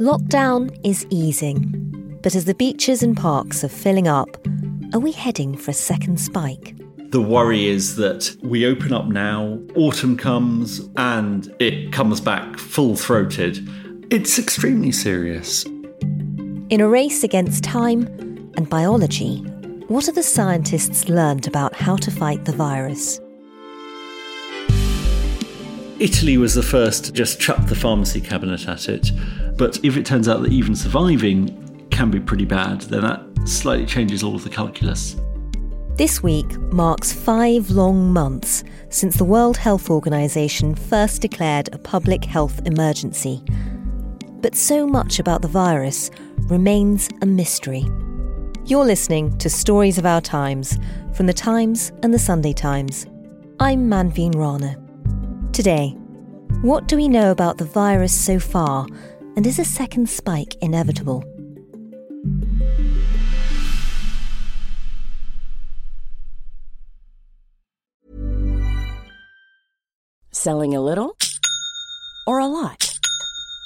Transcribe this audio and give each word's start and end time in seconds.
Lockdown 0.00 0.78
is 0.84 1.06
easing, 1.08 2.18
but 2.22 2.34
as 2.34 2.44
the 2.44 2.54
beaches 2.54 3.02
and 3.02 3.16
parks 3.16 3.64
are 3.64 3.68
filling 3.68 4.06
up, 4.06 4.36
are 4.92 5.00
we 5.00 5.10
heading 5.10 5.56
for 5.56 5.70
a 5.70 5.74
second 5.74 6.20
spike? 6.20 6.76
The 7.12 7.22
worry 7.22 7.64
is 7.64 7.96
that 7.96 8.36
we 8.42 8.66
open 8.66 8.92
up 8.92 9.06
now, 9.06 9.58
autumn 9.74 10.18
comes, 10.18 10.86
and 10.98 11.50
it 11.60 11.92
comes 11.92 12.20
back 12.20 12.58
full 12.58 12.94
throated. 12.94 13.66
It's 14.12 14.38
extremely 14.38 14.92
serious. 14.92 15.64
In 15.64 16.82
a 16.82 16.88
race 16.88 17.24
against 17.24 17.64
time 17.64 18.02
and 18.58 18.68
biology, 18.68 19.38
what 19.88 20.04
have 20.04 20.14
the 20.14 20.22
scientists 20.22 21.08
learned 21.08 21.46
about 21.46 21.74
how 21.74 21.96
to 21.96 22.10
fight 22.10 22.44
the 22.44 22.52
virus? 22.52 23.18
Italy 25.98 26.36
was 26.36 26.54
the 26.54 26.62
first 26.62 27.06
to 27.06 27.12
just 27.12 27.40
chuck 27.40 27.66
the 27.66 27.74
pharmacy 27.74 28.20
cabinet 28.20 28.68
at 28.68 28.88
it. 28.88 29.10
But 29.56 29.82
if 29.82 29.96
it 29.96 30.04
turns 30.04 30.28
out 30.28 30.42
that 30.42 30.52
even 30.52 30.76
surviving 30.76 31.88
can 31.90 32.10
be 32.10 32.20
pretty 32.20 32.44
bad, 32.44 32.82
then 32.82 33.00
that 33.00 33.22
slightly 33.48 33.86
changes 33.86 34.22
all 34.22 34.34
of 34.34 34.44
the 34.44 34.50
calculus. 34.50 35.16
This 35.94 36.22
week 36.22 36.58
marks 36.70 37.14
five 37.14 37.70
long 37.70 38.12
months 38.12 38.62
since 38.90 39.16
the 39.16 39.24
World 39.24 39.56
Health 39.56 39.88
Organization 39.88 40.74
first 40.74 41.22
declared 41.22 41.70
a 41.72 41.78
public 41.78 42.26
health 42.26 42.60
emergency. 42.66 43.42
But 44.42 44.54
so 44.54 44.86
much 44.86 45.18
about 45.18 45.40
the 45.40 45.48
virus 45.48 46.10
remains 46.48 47.08
a 47.22 47.26
mystery. 47.26 47.86
You're 48.66 48.84
listening 48.84 49.38
to 49.38 49.48
Stories 49.48 49.96
of 49.96 50.04
Our 50.04 50.20
Times 50.20 50.78
from 51.14 51.24
The 51.24 51.32
Times 51.32 51.92
and 52.02 52.12
The 52.12 52.18
Sunday 52.18 52.52
Times. 52.52 53.06
I'm 53.58 53.88
Manveen 53.88 54.34
Rana. 54.34 54.85
Today, 55.56 55.96
what 56.60 56.86
do 56.86 56.96
we 56.96 57.08
know 57.08 57.30
about 57.30 57.56
the 57.56 57.64
virus 57.64 58.12
so 58.12 58.38
far, 58.38 58.86
and 59.36 59.46
is 59.46 59.58
a 59.58 59.64
second 59.64 60.06
spike 60.06 60.54
inevitable? 60.60 61.24
Selling 70.30 70.74
a 70.74 70.82
little 70.82 71.16
or 72.26 72.38
a 72.38 72.46
lot? 72.46 72.95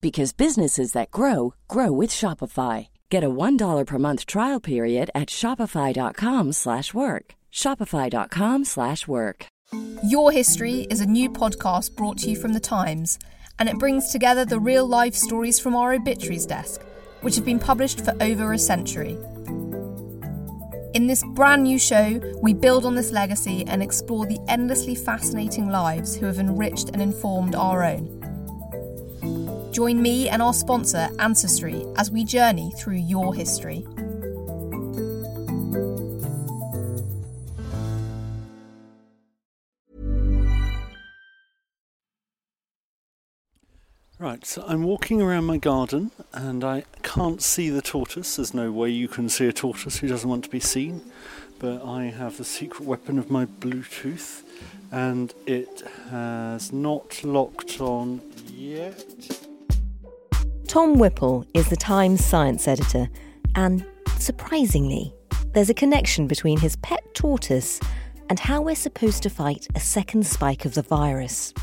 because 0.00 0.32
businesses 0.32 0.92
that 0.92 1.10
grow 1.10 1.54
grow 1.68 1.92
with 1.92 2.10
Shopify. 2.10 2.88
Get 3.10 3.24
a 3.24 3.30
$1 3.30 3.86
per 3.86 3.98
month 3.98 4.26
trial 4.26 4.60
period 4.60 5.10
at 5.14 5.28
shopify.com/work. 5.28 7.34
shopify.com/work. 7.52 9.46
Your 10.04 10.30
History 10.30 10.86
is 10.90 11.00
a 11.00 11.06
new 11.06 11.28
podcast 11.28 11.96
brought 11.96 12.18
to 12.18 12.30
you 12.30 12.36
from 12.36 12.52
the 12.52 12.60
Times, 12.60 13.18
and 13.58 13.68
it 13.68 13.78
brings 13.78 14.12
together 14.12 14.44
the 14.44 14.60
real 14.60 14.86
life 14.86 15.14
stories 15.14 15.58
from 15.58 15.74
our 15.74 15.94
obituaries 15.94 16.46
desk, 16.46 16.82
which 17.22 17.34
have 17.34 17.44
been 17.44 17.58
published 17.58 18.04
for 18.04 18.14
over 18.20 18.52
a 18.52 18.58
century. 18.58 19.18
In 20.94 21.08
this 21.08 21.24
brand 21.34 21.64
new 21.64 21.78
show, 21.78 22.20
we 22.40 22.54
build 22.54 22.86
on 22.86 22.94
this 22.94 23.10
legacy 23.10 23.64
and 23.66 23.82
explore 23.82 24.24
the 24.24 24.38
endlessly 24.48 24.94
fascinating 24.94 25.68
lives 25.68 26.16
who 26.16 26.26
have 26.26 26.38
enriched 26.38 26.90
and 26.90 27.02
informed 27.02 27.54
our 27.54 27.82
own. 27.82 28.08
Join 29.76 30.00
me 30.00 30.30
and 30.30 30.40
our 30.40 30.54
sponsor, 30.54 31.10
Ancestry, 31.18 31.84
as 31.96 32.10
we 32.10 32.24
journey 32.24 32.72
through 32.78 32.96
your 32.96 33.34
history. 33.34 33.86
Right, 44.18 44.46
so 44.46 44.64
I'm 44.66 44.82
walking 44.82 45.20
around 45.20 45.44
my 45.44 45.58
garden 45.58 46.10
and 46.32 46.64
I 46.64 46.84
can't 47.02 47.42
see 47.42 47.68
the 47.68 47.82
tortoise. 47.82 48.36
There's 48.36 48.54
no 48.54 48.72
way 48.72 48.88
you 48.88 49.08
can 49.08 49.28
see 49.28 49.46
a 49.46 49.52
tortoise 49.52 49.98
who 49.98 50.08
doesn't 50.08 50.30
want 50.30 50.44
to 50.44 50.50
be 50.50 50.58
seen. 50.58 51.02
But 51.58 51.84
I 51.84 52.04
have 52.04 52.38
the 52.38 52.44
secret 52.44 52.86
weapon 52.86 53.18
of 53.18 53.30
my 53.30 53.44
Bluetooth 53.44 54.42
and 54.90 55.34
it 55.44 55.82
has 56.08 56.72
not 56.72 57.22
locked 57.22 57.78
on 57.82 58.22
yet. 58.50 59.45
Tom 60.66 60.98
Whipple 60.98 61.46
is 61.54 61.68
the 61.68 61.76
Times 61.76 62.24
science 62.24 62.66
editor, 62.66 63.08
and 63.54 63.86
surprisingly, 64.18 65.14
there's 65.54 65.70
a 65.70 65.74
connection 65.74 66.26
between 66.26 66.58
his 66.58 66.76
pet 66.76 67.02
tortoise 67.14 67.78
and 68.28 68.40
how 68.40 68.60
we're 68.60 68.74
supposed 68.74 69.22
to 69.22 69.30
fight 69.30 69.68
a 69.76 69.80
second 69.80 70.26
spike 70.26 70.64
of 70.64 70.74
the 70.74 70.82
virus. 70.82 71.54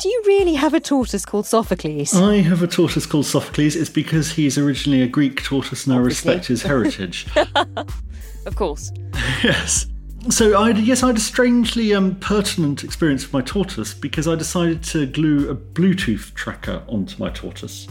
Do 0.00 0.08
you 0.08 0.22
really 0.26 0.54
have 0.54 0.74
a 0.74 0.80
tortoise 0.80 1.24
called 1.24 1.46
Sophocles? 1.46 2.14
I 2.14 2.36
have 2.36 2.62
a 2.62 2.66
tortoise 2.66 3.06
called 3.06 3.26
Sophocles. 3.26 3.76
It's 3.76 3.90
because 3.90 4.32
he's 4.32 4.58
originally 4.58 5.02
a 5.02 5.08
Greek 5.08 5.42
tortoise 5.42 5.86
and 5.86 5.96
Obviously. 5.96 6.32
I 6.32 6.34
respect 6.34 6.48
his 6.48 6.62
heritage. 6.62 7.26
of 8.46 8.56
course. 8.56 8.92
yes. 9.42 9.86
So 10.30 10.58
I 10.58 10.70
yes, 10.70 11.02
I 11.02 11.06
had 11.06 11.16
a 11.16 11.20
strangely 11.20 11.94
um, 11.94 12.16
pertinent 12.16 12.84
experience 12.84 13.22
with 13.22 13.32
my 13.32 13.40
tortoise 13.40 13.94
because 13.94 14.28
I 14.28 14.34
decided 14.34 14.82
to 14.84 15.06
glue 15.06 15.48
a 15.48 15.54
Bluetooth 15.54 16.34
tracker 16.34 16.82
onto 16.88 17.22
my 17.22 17.30
tortoise. 17.30 17.86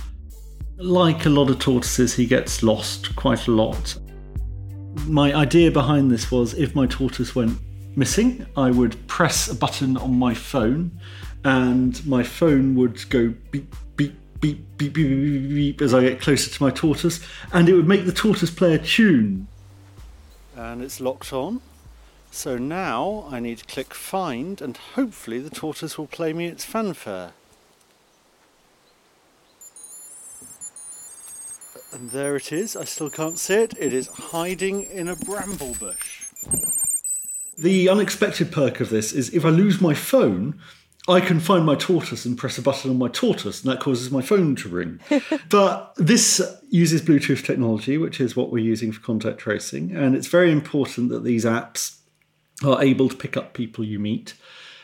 Like 0.76 1.26
a 1.26 1.30
lot 1.30 1.50
of 1.50 1.58
tortoises, 1.58 2.14
he 2.14 2.28
gets 2.28 2.62
lost 2.62 3.16
quite 3.16 3.48
a 3.48 3.52
lot. 3.52 3.98
My 5.06 5.34
idea 5.34 5.72
behind 5.72 6.12
this 6.12 6.30
was 6.30 6.54
if 6.54 6.76
my 6.76 6.86
tortoise 6.86 7.34
went 7.34 7.58
missing, 7.96 8.46
I 8.56 8.70
would 8.70 9.08
press 9.08 9.48
a 9.48 9.56
button 9.56 9.98
on 9.98 10.20
my 10.20 10.36
phone, 10.36 10.92
and 11.44 12.06
my 12.06 12.22
phone 12.22 12.76
would 12.76 13.10
go 13.10 13.34
beep 13.52 13.74
beep 13.96 14.14
beep 14.40 14.78
beep 14.78 14.78
beep 14.78 14.94
beep, 14.94 15.10
beep, 15.10 15.50
beep 15.50 15.82
as 15.82 15.94
I 15.94 16.02
get 16.02 16.22
closer 16.22 16.52
to 16.52 16.64
my 16.64 16.70
tortoise, 16.70 17.26
and 17.54 17.68
it 17.68 17.74
would 17.74 17.88
make 17.88 18.06
the 18.06 18.12
tortoise 18.12 18.52
play 18.52 18.76
a 18.76 18.80
tune. 18.80 19.48
And 20.56 20.84
it's 20.84 21.00
locked 21.00 21.34
on. 21.34 21.62
So 22.38 22.56
now 22.56 23.28
I 23.32 23.40
need 23.40 23.58
to 23.58 23.66
click 23.66 23.96
find 23.96 24.62
and 24.62 24.78
hopefully 24.78 25.40
the 25.40 25.50
tortoise 25.50 25.98
will 25.98 26.06
play 26.06 26.34
me 26.34 26.46
its 26.46 26.64
fanfare. 26.64 27.32
And 31.92 32.12
there 32.12 32.36
it 32.36 32.52
is, 32.52 32.76
I 32.76 32.84
still 32.84 33.10
can't 33.10 33.40
see 33.40 33.56
it. 33.56 33.74
It 33.80 33.92
is 33.92 34.08
hiding 34.10 34.84
in 34.84 35.08
a 35.08 35.16
bramble 35.16 35.74
bush. 35.80 36.26
The 37.58 37.90
unexpected 37.90 38.52
perk 38.52 38.82
of 38.82 38.92
this 38.92 39.14
is 39.14 39.34
if 39.34 39.44
I 39.44 39.50
lose 39.50 39.82
my 39.82 39.96
phone, 39.96 40.60
I 41.08 41.22
can 41.22 41.40
find 41.40 41.66
my 41.66 41.74
tortoise 41.74 42.24
and 42.24 42.38
press 42.38 42.60
a 42.60 42.62
button 42.62 42.92
on 42.92 43.00
my 43.00 43.08
tortoise, 43.08 43.64
and 43.64 43.72
that 43.72 43.80
causes 43.80 44.12
my 44.12 44.22
phone 44.22 44.56
to 44.58 44.70
ring. 44.70 45.00
but 45.50 45.94
this 45.96 46.40
uses 46.70 47.02
Bluetooth 47.02 47.44
technology, 47.44 47.98
which 47.98 48.22
is 48.22 48.36
what 48.36 48.52
we're 48.52 48.64
using 48.64 48.92
for 48.92 49.00
contact 49.02 49.40
tracing, 49.40 49.96
and 49.96 50.16
it's 50.16 50.28
very 50.28 50.52
important 50.52 51.10
that 51.10 51.24
these 51.24 51.44
apps 51.44 51.97
are 52.64 52.82
able 52.82 53.10
to 53.10 53.16
pick 53.16 53.38
up 53.38 53.54
people 53.54 53.84
you 53.84 54.00
meet. 54.00 54.34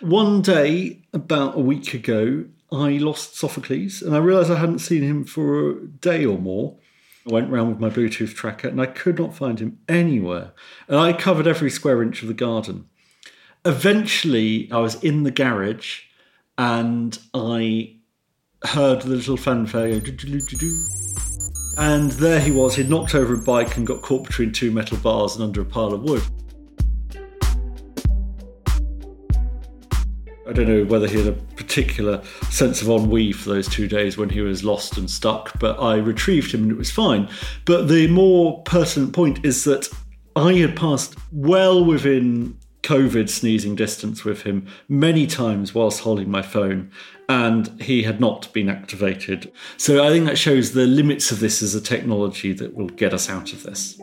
One 0.02 0.42
day, 0.42 1.02
about 1.14 1.56
a 1.56 1.62
week 1.62 1.94
ago, 1.94 2.46
I 2.72 2.98
lost 2.98 3.38
Sophocles 3.38 4.02
and 4.02 4.16
I 4.16 4.20
realised 4.20 4.52
I 4.52 4.60
hadn't 4.60 4.80
seen 4.80 5.04
him 5.04 5.24
for 5.26 5.70
a 5.70 5.86
day 5.88 6.26
or 6.26 6.38
more. 6.38 6.78
I 7.30 7.34
went 7.34 7.52
round 7.52 7.70
with 7.70 7.80
my 7.80 7.90
Bluetooth 7.90 8.34
tracker 8.34 8.68
and 8.68 8.82
I 8.82 8.88
could 8.88 9.18
not 9.18 9.36
find 9.36 9.60
him 9.60 9.80
anywhere. 9.88 10.54
And 10.88 10.98
I 10.98 11.14
covered 11.14 11.48
every 11.48 11.70
square 11.70 12.04
inch 12.04 12.22
of 12.22 12.28
the 12.28 12.34
garden. 12.34 12.90
Eventually, 13.64 14.70
I 14.72 14.80
was 14.80 15.02
in 15.04 15.24
the 15.24 15.32
garage 15.32 16.02
and 16.58 17.18
I 17.34 17.96
heard 18.66 19.02
the 19.04 19.10
little 19.10 19.38
fanfare 19.38 19.88
go. 20.58 20.68
And 21.78 22.12
there 22.12 22.40
he 22.40 22.52
was. 22.52 22.76
He'd 22.76 22.90
knocked 22.90 23.16
over 23.16 23.34
a 23.34 23.42
bike 23.42 23.78
and 23.78 23.88
got 23.88 24.02
caught 24.02 24.28
between 24.28 24.52
two 24.52 24.72
metal 24.72 24.98
bars 24.98 25.36
and 25.36 25.44
under 25.44 25.62
a 25.62 25.66
pile 25.66 25.94
of 25.94 26.04
wood. 26.04 26.24
I 30.48 30.52
don't 30.52 30.68
know 30.68 30.84
whether 30.84 31.08
he 31.08 31.18
had 31.18 31.28
a 31.28 31.38
particular 31.56 32.22
sense 32.50 32.82
of 32.82 32.90
ennui 32.90 33.32
for 33.32 33.50
those 33.50 33.68
two 33.68 33.88
days 33.88 34.18
when 34.18 34.30
he 34.30 34.42
was 34.42 34.64
lost 34.64 34.98
and 34.98 35.10
stuck, 35.10 35.58
but 35.60 35.80
I 35.80 35.96
retrieved 35.96 36.54
him 36.54 36.64
and 36.64 36.72
it 36.72 36.78
was 36.78 36.92
fine. 36.92 37.30
But 37.66 37.88
the 37.88 38.08
more 38.08 38.62
pertinent 38.64 39.14
point 39.14 39.46
is 39.46 39.64
that 39.64 39.88
I 40.36 40.54
had 40.54 40.76
passed 40.76 41.16
well 41.32 41.86
within 41.86 42.58
COVID 42.82 43.30
sneezing 43.30 43.76
distance 43.76 44.26
with 44.26 44.42
him 44.42 44.68
many 44.90 45.26
times 45.26 45.74
whilst 45.74 46.02
holding 46.02 46.30
my 46.30 46.42
phone, 46.42 46.92
and 47.30 47.82
he 47.82 48.04
had 48.04 48.20
not 48.20 48.52
been 48.52 48.68
activated. 48.68 49.50
So 49.78 50.04
I 50.04 50.10
think 50.10 50.26
that 50.26 50.38
shows 50.38 50.74
the 50.74 50.86
limits 50.86 51.32
of 51.32 51.40
this 51.40 51.62
as 51.62 51.74
a 51.74 51.82
technology 51.82 52.52
that 52.54 52.74
will 52.74 52.90
get 52.90 53.14
us 53.14 53.30
out 53.30 53.54
of 53.54 53.64
this. 53.64 54.02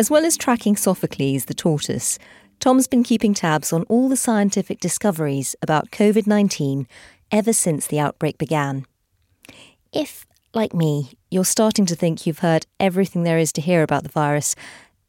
As 0.00 0.12
well 0.12 0.24
as 0.24 0.36
tracking 0.36 0.76
Sophocles, 0.76 1.46
the 1.46 1.54
tortoise, 1.54 2.20
Tom's 2.60 2.86
been 2.86 3.02
keeping 3.02 3.34
tabs 3.34 3.72
on 3.72 3.82
all 3.84 4.08
the 4.08 4.16
scientific 4.16 4.78
discoveries 4.78 5.56
about 5.60 5.90
COVID 5.90 6.24
19 6.24 6.86
ever 7.32 7.52
since 7.52 7.88
the 7.88 7.98
outbreak 7.98 8.38
began. 8.38 8.86
If, 9.92 10.24
like 10.54 10.72
me, 10.72 11.10
you're 11.32 11.44
starting 11.44 11.84
to 11.86 11.96
think 11.96 12.26
you've 12.26 12.38
heard 12.38 12.64
everything 12.78 13.24
there 13.24 13.38
is 13.38 13.52
to 13.54 13.60
hear 13.60 13.82
about 13.82 14.04
the 14.04 14.08
virus, 14.08 14.54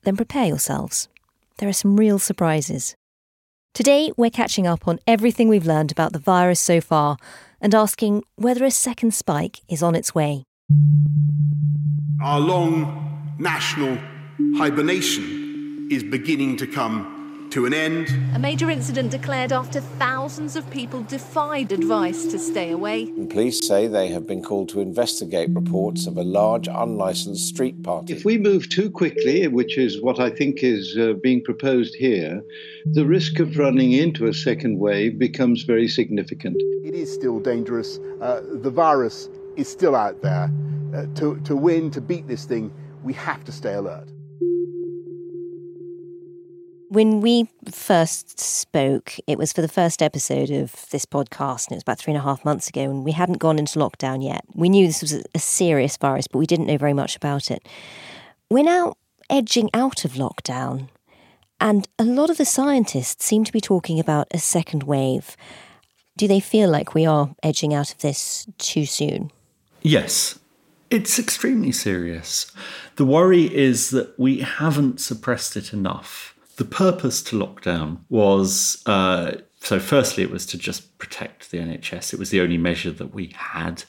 then 0.05 0.15
prepare 0.17 0.47
yourselves. 0.47 1.07
There 1.57 1.69
are 1.69 1.73
some 1.73 1.95
real 1.95 2.17
surprises. 2.17 2.95
Today, 3.75 4.11
we're 4.17 4.31
catching 4.31 4.65
up 4.65 4.87
on 4.87 4.97
everything 5.05 5.49
we've 5.49 5.67
learned 5.67 5.91
about 5.91 6.13
the 6.13 6.19
virus 6.19 6.59
so 6.59 6.81
far 6.81 7.17
and 7.61 7.75
asking 7.75 8.23
whether 8.37 8.65
a 8.65 8.71
second 8.71 9.13
spike 9.13 9.59
is 9.67 9.83
on 9.83 9.93
its 9.93 10.15
way. 10.15 10.45
Our 12.23 12.39
long 12.39 13.35
national 13.37 13.99
hibernation 14.55 15.87
is 15.91 16.03
beginning 16.03 16.57
to 16.57 16.67
come 16.67 17.47
to 17.51 17.65
an 17.65 17.73
end. 17.73 18.07
A 18.35 18.39
major 18.39 18.69
incident 18.69 19.11
declared 19.11 19.51
after 19.51 19.81
thousands 19.81 20.55
of 20.55 20.69
people 20.69 21.01
defied 21.03 21.71
advice 21.71 22.25
to 22.27 22.37
stay 22.37 22.71
away. 22.71 23.07
Police 23.29 23.67
say 23.67 23.87
they 23.87 24.07
have 24.09 24.27
been 24.27 24.43
called 24.43 24.69
to 24.69 24.81
investigate 24.81 25.49
reports 25.49 26.07
of 26.07 26.17
a 26.17 26.23
large 26.23 26.67
unlicensed 26.67 27.47
street 27.47 27.81
party. 27.83 28.13
If 28.13 28.23
we 28.23 28.37
move 28.37 28.69
too 28.69 28.91
quickly, 28.91 29.47
which 29.47 29.77
is 29.77 30.01
what 30.01 30.19
I 30.19 30.29
think 30.29 30.63
is 30.63 30.95
uh, 30.97 31.13
being 31.23 31.43
proposed 31.43 31.95
here, 31.95 32.41
the 32.85 33.05
risk 33.05 33.39
of 33.39 33.57
running 33.57 33.93
into 33.93 34.27
a 34.27 34.33
second 34.33 34.77
wave 34.77 35.17
becomes 35.17 35.63
very 35.63 35.87
significant. 35.87 36.55
It 36.85 36.93
is 36.93 37.11
still 37.11 37.39
dangerous. 37.39 37.99
Uh, 38.21 38.41
the 38.43 38.71
virus 38.71 39.29
is 39.55 39.67
still 39.67 39.95
out 39.95 40.21
there. 40.21 40.51
Uh, 40.93 41.05
to, 41.15 41.39
to 41.41 41.55
win, 41.55 41.91
to 41.91 42.01
beat 42.01 42.27
this 42.27 42.45
thing, 42.45 42.71
we 43.03 43.13
have 43.13 43.43
to 43.45 43.51
stay 43.51 43.73
alert. 43.73 44.07
When 46.89 47.21
we 47.21 47.47
first 47.71 48.39
spoke, 48.39 49.13
it 49.27 49.37
was 49.37 49.53
for 49.53 49.61
the 49.61 49.67
first 49.67 50.01
episode 50.01 50.49
of 50.49 50.89
this 50.89 51.05
podcast, 51.05 51.67
and 51.67 51.73
it 51.73 51.75
was 51.75 51.83
about 51.83 51.99
three 51.99 52.13
and 52.13 52.19
a 52.19 52.23
half 52.23 52.43
months 52.43 52.67
ago, 52.67 52.81
and 52.81 53.05
we 53.05 53.11
hadn't 53.11 53.37
gone 53.37 53.59
into 53.59 53.77
lockdown 53.77 54.23
yet. 54.23 54.43
We 54.55 54.69
knew 54.69 54.87
this 54.87 55.03
was 55.03 55.13
a 55.13 55.39
serious 55.39 55.97
virus, 55.97 56.25
but 56.25 56.39
we 56.39 56.47
didn't 56.47 56.65
know 56.65 56.79
very 56.79 56.93
much 56.93 57.15
about 57.15 57.51
it. 57.51 57.63
We're 58.49 58.63
now 58.63 58.95
edging 59.29 59.69
out 59.71 60.03
of 60.03 60.13
lockdown, 60.13 60.89
and 61.61 61.87
a 61.99 62.03
lot 62.03 62.31
of 62.31 62.37
the 62.37 62.45
scientists 62.45 63.23
seem 63.23 63.43
to 63.43 63.51
be 63.51 63.61
talking 63.61 63.99
about 63.99 64.27
a 64.31 64.39
second 64.39 64.81
wave. 64.81 65.37
Do 66.17 66.27
they 66.27 66.39
feel 66.39 66.71
like 66.71 66.95
we 66.95 67.05
are 67.05 67.35
edging 67.43 67.71
out 67.71 67.91
of 67.91 67.99
this 67.99 68.47
too 68.57 68.87
soon? 68.87 69.29
Yes, 69.83 70.39
it's 70.89 71.19
extremely 71.19 71.71
serious. 71.71 72.51
The 72.95 73.05
worry 73.05 73.43
is 73.55 73.91
that 73.91 74.19
we 74.19 74.39
haven't 74.39 74.99
suppressed 74.99 75.55
it 75.55 75.71
enough 75.71 76.33
the 76.59 76.65
purpose 76.65 77.23
to 77.23 77.35
lockdown 77.35 77.99
was 78.09 78.83
uh, 78.85 79.31
so, 79.61 79.79
firstly, 79.79 80.23
it 80.23 80.31
was 80.31 80.45
to 80.47 80.57
just 80.57 80.97
protect 80.99 81.51
the 81.51 81.57
NHS. 81.57 82.13
It 82.13 82.19
was 82.19 82.29
the 82.29 82.41
only 82.41 82.57
measure 82.57 82.91
that 82.91 83.13
we 83.13 83.33
had. 83.35 83.83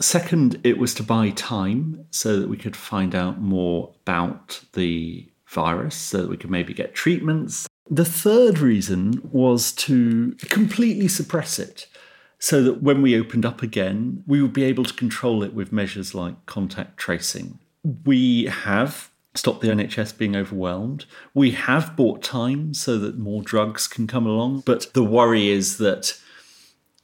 Second, 0.00 0.60
it 0.64 0.78
was 0.78 0.94
to 0.94 1.02
buy 1.02 1.30
time 1.30 2.06
so 2.10 2.40
that 2.40 2.48
we 2.48 2.56
could 2.56 2.74
find 2.74 3.14
out 3.14 3.40
more 3.40 3.94
about 4.02 4.60
the 4.72 5.28
virus, 5.46 5.94
so 5.94 6.22
that 6.22 6.30
we 6.30 6.36
could 6.36 6.50
maybe 6.50 6.74
get 6.74 6.94
treatments. 6.94 7.68
The 7.88 8.04
third 8.04 8.58
reason 8.58 9.20
was 9.30 9.70
to 9.72 10.34
completely 10.48 11.08
suppress 11.08 11.58
it 11.58 11.86
so 12.40 12.62
that 12.64 12.82
when 12.82 13.02
we 13.02 13.18
opened 13.18 13.46
up 13.46 13.62
again, 13.62 14.24
we 14.26 14.42
would 14.42 14.52
be 14.52 14.64
able 14.64 14.84
to 14.84 14.94
control 14.94 15.44
it 15.44 15.54
with 15.54 15.70
measures 15.70 16.14
like 16.14 16.46
contact 16.46 16.96
tracing. 16.96 17.60
We 18.04 18.46
have 18.46 19.11
stop 19.34 19.60
the 19.60 19.68
NHS 19.68 20.16
being 20.16 20.36
overwhelmed. 20.36 21.06
We 21.34 21.52
have 21.52 21.96
bought 21.96 22.22
time 22.22 22.74
so 22.74 22.98
that 22.98 23.18
more 23.18 23.42
drugs 23.42 23.88
can 23.88 24.06
come 24.06 24.26
along, 24.26 24.60
but 24.66 24.92
the 24.92 25.04
worry 25.04 25.48
is 25.48 25.78
that 25.78 26.18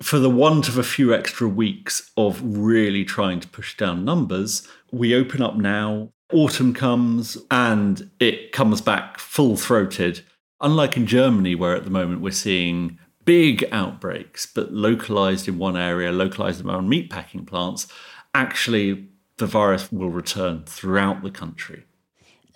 for 0.02 0.18
the 0.18 0.30
want 0.30 0.68
of 0.68 0.78
a 0.78 0.82
few 0.82 1.12
extra 1.12 1.48
weeks 1.48 2.10
of 2.16 2.40
really 2.42 3.04
trying 3.04 3.40
to 3.40 3.48
push 3.48 3.76
down 3.76 4.04
numbers, 4.04 4.66
we 4.92 5.14
open 5.14 5.42
up 5.42 5.56
now, 5.56 6.10
autumn 6.32 6.72
comes, 6.72 7.36
and 7.50 8.10
it 8.20 8.52
comes 8.52 8.80
back 8.80 9.18
full 9.18 9.56
throated. 9.56 10.22
Unlike 10.60 10.96
in 10.96 11.06
Germany, 11.06 11.54
where 11.54 11.74
at 11.74 11.84
the 11.84 11.90
moment 11.90 12.20
we're 12.20 12.30
seeing 12.30 12.98
big 13.24 13.68
outbreaks, 13.72 14.46
but 14.46 14.72
localized 14.72 15.48
in 15.48 15.58
one 15.58 15.76
area, 15.76 16.12
localized 16.12 16.64
around 16.64 16.88
meatpacking 16.88 17.46
plants, 17.46 17.88
actually 18.34 19.08
the 19.38 19.46
virus 19.46 19.90
will 19.90 20.10
return 20.10 20.64
throughout 20.64 21.22
the 21.22 21.30
country. 21.30 21.84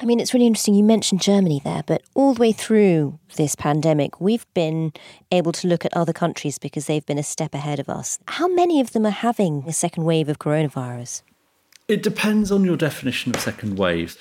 I 0.00 0.04
mean, 0.04 0.18
it's 0.18 0.34
really 0.34 0.46
interesting. 0.46 0.74
You 0.74 0.82
mentioned 0.82 1.20
Germany 1.20 1.60
there, 1.64 1.84
but 1.86 2.02
all 2.14 2.34
the 2.34 2.40
way 2.40 2.52
through 2.52 3.18
this 3.36 3.54
pandemic, 3.54 4.20
we've 4.20 4.46
been 4.52 4.92
able 5.30 5.52
to 5.52 5.68
look 5.68 5.84
at 5.84 5.96
other 5.96 6.12
countries 6.12 6.58
because 6.58 6.86
they've 6.86 7.06
been 7.06 7.18
a 7.18 7.22
step 7.22 7.54
ahead 7.54 7.78
of 7.78 7.88
us. 7.88 8.18
How 8.26 8.48
many 8.48 8.80
of 8.80 8.92
them 8.92 9.06
are 9.06 9.10
having 9.10 9.64
a 9.66 9.72
second 9.72 10.04
wave 10.04 10.28
of 10.28 10.38
coronavirus? 10.38 11.22
It 11.88 12.02
depends 12.02 12.50
on 12.50 12.64
your 12.64 12.76
definition 12.76 13.34
of 13.34 13.40
second 13.40 13.78
wave. 13.78 14.16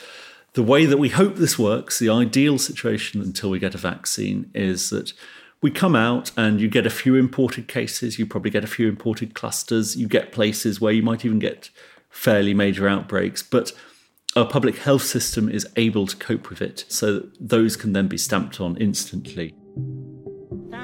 The 0.54 0.64
way 0.64 0.86
that 0.86 0.98
we 0.98 1.10
hope 1.10 1.38
this 1.38 1.58
works, 1.58 1.98
the 1.98 2.10
ideal 2.10 2.58
situation 2.58 3.22
until 3.22 3.50
we 3.50 3.60
get 3.60 3.74
a 3.74 3.80
vaccine, 3.80 4.52
is 4.54 4.90
that 4.90 5.14
we 5.62 5.72
come 5.72 5.96
out 5.96 6.32
and 6.36 6.60
you 6.60 6.68
get 6.68 6.86
a 6.86 6.90
few 6.90 7.16
imported 7.16 7.68
cases, 7.68 8.20
you 8.20 8.26
probably 8.26 8.52
get 8.52 8.64
a 8.64 8.68
few 8.68 8.90
imported 8.90 9.34
clusters, 9.34 9.96
you 9.96 10.08
get 10.08 10.32
places 10.32 10.82
where 10.82 10.92
you 10.92 11.04
might 11.04 11.24
even 11.24 11.40
get 11.40 11.70
fairly 12.10 12.54
major 12.54 12.88
outbreaks, 12.88 13.42
but 13.42 13.72
our 14.36 14.46
public 14.46 14.78
health 14.78 15.04
system 15.04 15.50
is 15.50 15.68
able 15.76 16.08
to 16.08 16.16
cope 16.16 16.50
with 16.50 16.62
it, 16.62 16.86
so 16.88 17.28
those 17.40 17.76
can 17.76 17.94
then 17.94 18.08
be 18.08 18.18
stamped 18.18 18.62
on 18.62 18.78
instantly. 18.78 19.54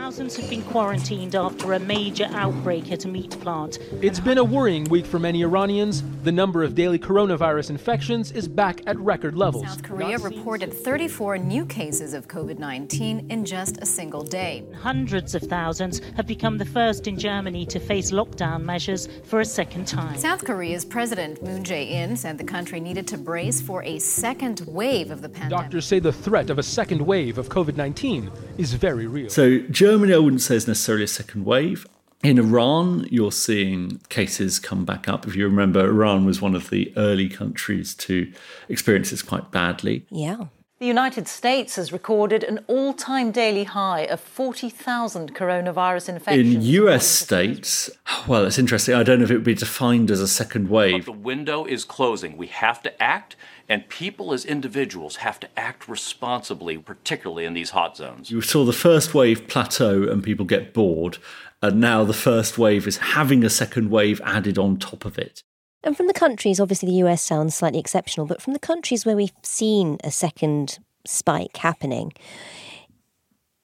Thousands 0.08 0.38
have 0.38 0.50
been 0.50 0.64
quarantined 0.64 1.36
after 1.36 1.74
a 1.74 1.80
major 1.80 2.30
outbreak 2.32 2.94
at 2.94 3.04
a 3.04 3.10
meat 3.10 3.38
plant. 3.42 3.80
It's 4.02 4.22
been 4.22 4.38
a 4.38 4.44
worrying 4.44 4.86
week 4.86 5.06
for 5.06 5.20
many 5.20 5.42
Iranians. 5.42 6.02
The 6.24 6.32
number 6.32 6.64
of 6.64 6.76
daily 6.76 6.98
coronavirus 6.98 7.72
infections 7.72 8.32
is 8.32 8.48
back 8.48 8.80
at 8.88 8.98
record 9.00 9.36
levels. 9.36 9.66
South 9.66 9.84
Korea 9.84 10.18
reported 10.18 10.72
34 10.72 11.40
new 11.40 11.66
cases 11.66 12.14
of 12.14 12.30
COVID 12.30 12.58
19 12.58 13.30
in 13.30 13.44
just 13.44 13.82
a 13.82 13.86
single 13.86 14.24
day. 14.24 14.64
Hundreds 14.80 15.36
of 15.36 15.42
thousands 15.42 16.00
have 16.16 16.26
become 16.26 16.58
the 16.58 16.64
first 16.66 17.08
in 17.08 17.20
Germany 17.20 17.66
to 17.66 17.78
face 17.78 18.12
lockdown 18.12 18.64
measures 18.64 19.10
for 19.26 19.42
a 19.42 19.46
second 19.46 19.90
time. 19.90 20.18
South 20.18 20.46
Korea's 20.46 20.86
President 20.86 21.44
Moon 21.44 21.66
Jae 21.66 21.92
in 21.92 22.16
said 22.16 22.38
the 22.38 22.46
country 22.46 22.80
needed 22.80 23.10
to 23.10 23.18
brace 23.18 23.60
for 23.60 23.84
a 23.84 24.00
second 24.00 24.62
wave 24.68 25.12
of 25.12 25.22
the 25.22 25.28
pandemic. 25.28 25.66
Doctors 25.66 25.86
say 25.86 26.00
the 26.00 26.14
threat 26.14 26.50
of 26.50 26.60
a 26.60 26.64
second 26.64 27.02
wave 27.02 27.38
of 27.38 27.50
COVID 27.50 27.76
19 27.76 28.32
is 28.58 28.74
very 28.74 29.06
real. 29.06 29.30
So, 29.30 29.60
Germany 29.70 29.97
Germany, 29.98 30.14
I 30.14 30.20
wouldn't 30.20 30.44
say 30.44 30.56
is 30.56 30.68
necessarily 30.68 31.06
a 31.06 31.08
second 31.08 31.44
wave. 31.44 31.88
In 32.22 32.38
Iran, 32.38 33.08
you're 33.10 33.32
seeing 33.32 34.00
cases 34.10 34.60
come 34.60 34.86
back 34.86 35.08
up. 35.08 35.26
If 35.28 35.36
you 35.36 35.46
remember, 35.46 35.80
Iran 35.80 36.24
was 36.24 36.40
one 36.40 36.54
of 36.54 36.70
the 36.70 36.94
early 36.96 37.28
countries 37.28 37.96
to 37.96 38.32
experience 38.70 39.10
this 39.10 39.24
quite 39.24 39.50
badly. 39.50 40.06
Yeah. 40.12 40.46
The 40.80 40.86
United 40.86 41.28
States 41.28 41.76
has 41.78 41.92
recorded 41.92 42.44
an 42.44 42.64
all 42.68 42.94
time 42.94 43.32
daily 43.32 43.64
high 43.64 44.02
of 44.02 44.20
40,000 44.20 45.34
coronavirus 45.34 46.10
infections. 46.10 46.56
In 46.56 46.62
US 46.62 47.08
states, 47.08 47.90
well, 48.28 48.46
it's 48.46 48.60
interesting. 48.60 48.94
I 48.94 49.02
don't 49.02 49.18
know 49.18 49.26
if 49.26 49.32
it 49.32 49.38
would 49.38 49.44
be 49.44 49.56
defined 49.56 50.12
as 50.12 50.22
a 50.22 50.28
second 50.28 50.70
wave. 50.70 51.04
But 51.04 51.14
the 51.14 51.18
window 51.18 51.66
is 51.66 51.84
closing. 51.84 52.38
We 52.38 52.46
have 52.48 52.84
to 52.84 53.02
act, 53.02 53.36
and 53.68 53.90
people 53.90 54.34
as 54.34 54.46
individuals 54.46 55.16
have 55.16 55.40
to 55.40 55.50
act 55.58 55.90
responsibly, 55.90 56.78
particularly 56.78 57.46
in 57.46 57.56
these 57.56 57.72
hot 57.72 57.98
zones. 57.98 58.30
You 58.30 58.42
saw 58.42 58.64
the 58.64 58.72
first 58.72 59.16
wave 59.16 59.48
plateau 59.48 60.04
and 60.04 60.24
people 60.24 60.46
get 60.46 60.76
bored, 60.76 61.18
and 61.60 61.82
now 61.82 62.04
the 62.04 62.14
first 62.14 62.60
wave 62.60 62.86
is 62.86 62.98
having 62.98 63.44
a 63.44 63.50
second 63.50 63.90
wave 63.90 64.22
added 64.24 64.60
on 64.60 64.78
top 64.78 65.06
of 65.06 65.18
it. 65.18 65.42
And 65.84 65.96
from 65.96 66.08
the 66.08 66.14
countries, 66.14 66.60
obviously 66.60 66.90
the 66.90 67.08
US 67.08 67.22
sounds 67.22 67.56
slightly 67.56 67.80
exceptional, 67.80 68.26
but 68.26 68.42
from 68.42 68.54
the 68.54 68.60
countries 68.60 69.06
where 69.06 69.16
we've 69.16 69.32
seen 69.44 69.98
a 70.04 70.12
second 70.12 70.80
spike 71.06 71.58
happening, 71.58 72.14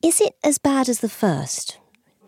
is 0.01 0.21
it 0.21 0.35
as 0.43 0.57
bad 0.57 0.89
as 0.89 0.99
the 0.99 1.09
first? 1.09 1.79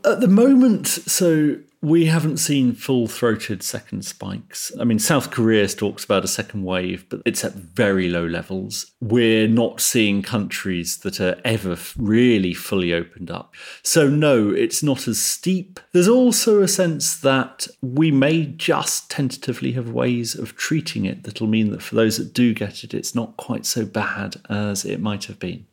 At 0.04 0.22
the 0.22 0.28
moment, 0.28 0.88
so 0.88 1.58
we 1.82 2.06
haven't 2.06 2.38
seen 2.38 2.74
full 2.74 3.08
throated 3.08 3.62
second 3.62 4.06
spikes. 4.06 4.72
I 4.80 4.84
mean, 4.84 5.00
South 5.00 5.32
Korea 5.32 5.68
talks 5.68 6.04
about 6.04 6.24
a 6.24 6.28
second 6.28 6.64
wave, 6.64 7.08
but 7.10 7.22
it's 7.26 7.44
at 7.44 7.54
very 7.54 8.10
low 8.10 8.26
levels. 8.26 8.92
We're 9.02 9.48
not 9.48 9.82
seeing 9.82 10.22
countries 10.22 10.98
that 11.00 11.20
are 11.20 11.40
ever 11.46 11.78
really 11.98 12.54
fully 12.54 12.94
opened 12.94 13.30
up. 13.30 13.54
So, 13.84 14.10
no, 14.10 14.50
it's 14.50 14.82
not 14.82 15.08
as 15.08 15.22
steep. 15.22 15.80
There's 15.92 16.08
also 16.08 16.62
a 16.62 16.68
sense 16.68 17.20
that 17.20 17.68
we 17.82 18.12
may 18.12 18.46
just 18.46 19.10
tentatively 19.10 19.74
have 19.74 19.90
ways 19.90 20.36
of 20.36 20.56
treating 20.56 21.06
it 21.06 21.24
that'll 21.24 21.48
mean 21.48 21.72
that 21.72 21.82
for 21.82 21.96
those 21.96 22.18
that 22.18 22.34
do 22.34 22.54
get 22.54 22.84
it, 22.84 22.94
it's 22.94 23.16
not 23.16 23.38
quite 23.38 23.66
so 23.66 23.86
bad 23.86 24.38
as 24.50 24.86
it 24.86 25.00
might 25.00 25.26
have 25.26 25.40
been. 25.40 25.66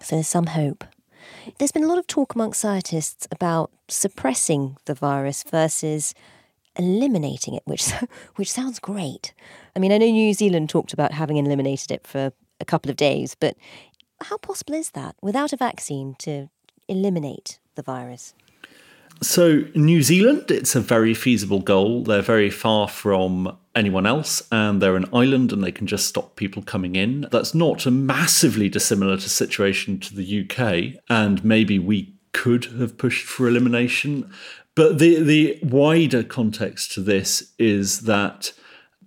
So, 0.00 0.16
there's 0.16 0.28
some 0.28 0.46
hope. 0.46 0.84
There's 1.58 1.72
been 1.72 1.84
a 1.84 1.88
lot 1.88 1.98
of 1.98 2.06
talk 2.06 2.34
amongst 2.34 2.60
scientists 2.60 3.26
about 3.30 3.70
suppressing 3.88 4.76
the 4.86 4.94
virus 4.94 5.42
versus 5.44 6.14
eliminating 6.76 7.54
it, 7.54 7.62
which 7.64 7.90
which 8.36 8.50
sounds 8.50 8.78
great. 8.78 9.32
I 9.74 9.78
mean, 9.78 9.92
I 9.92 9.98
know 9.98 10.06
New 10.06 10.34
Zealand 10.34 10.68
talked 10.68 10.92
about 10.92 11.12
having 11.12 11.36
eliminated 11.36 11.90
it 11.90 12.06
for 12.06 12.32
a 12.60 12.64
couple 12.64 12.90
of 12.90 12.96
days, 12.96 13.34
but 13.38 13.56
how 14.22 14.38
possible 14.38 14.74
is 14.74 14.90
that 14.90 15.14
without 15.22 15.52
a 15.52 15.56
vaccine 15.56 16.14
to 16.20 16.48
eliminate 16.88 17.58
the 17.74 17.82
virus? 17.82 18.34
So, 19.22 19.64
New 19.74 20.02
Zealand, 20.02 20.50
it's 20.50 20.74
a 20.74 20.80
very 20.80 21.14
feasible 21.14 21.60
goal. 21.60 22.02
They're 22.02 22.20
very 22.20 22.50
far 22.50 22.86
from 22.86 23.56
anyone 23.74 24.06
else, 24.06 24.42
and 24.52 24.82
they're 24.82 24.96
an 24.96 25.06
island 25.12 25.52
and 25.52 25.64
they 25.64 25.72
can 25.72 25.86
just 25.86 26.06
stop 26.06 26.36
people 26.36 26.62
coming 26.62 26.96
in. 26.96 27.26
That's 27.30 27.54
not 27.54 27.86
a 27.86 27.90
massively 27.90 28.68
dissimilar 28.68 29.16
to 29.16 29.28
situation 29.28 29.98
to 30.00 30.14
the 30.14 30.42
UK, 30.42 31.02
and 31.08 31.44
maybe 31.44 31.78
we 31.78 32.14
could 32.32 32.66
have 32.78 32.98
pushed 32.98 33.24
for 33.24 33.48
elimination. 33.48 34.30
But 34.74 34.98
the, 34.98 35.22
the 35.22 35.58
wider 35.62 36.22
context 36.22 36.92
to 36.92 37.00
this 37.00 37.54
is 37.58 38.00
that 38.00 38.52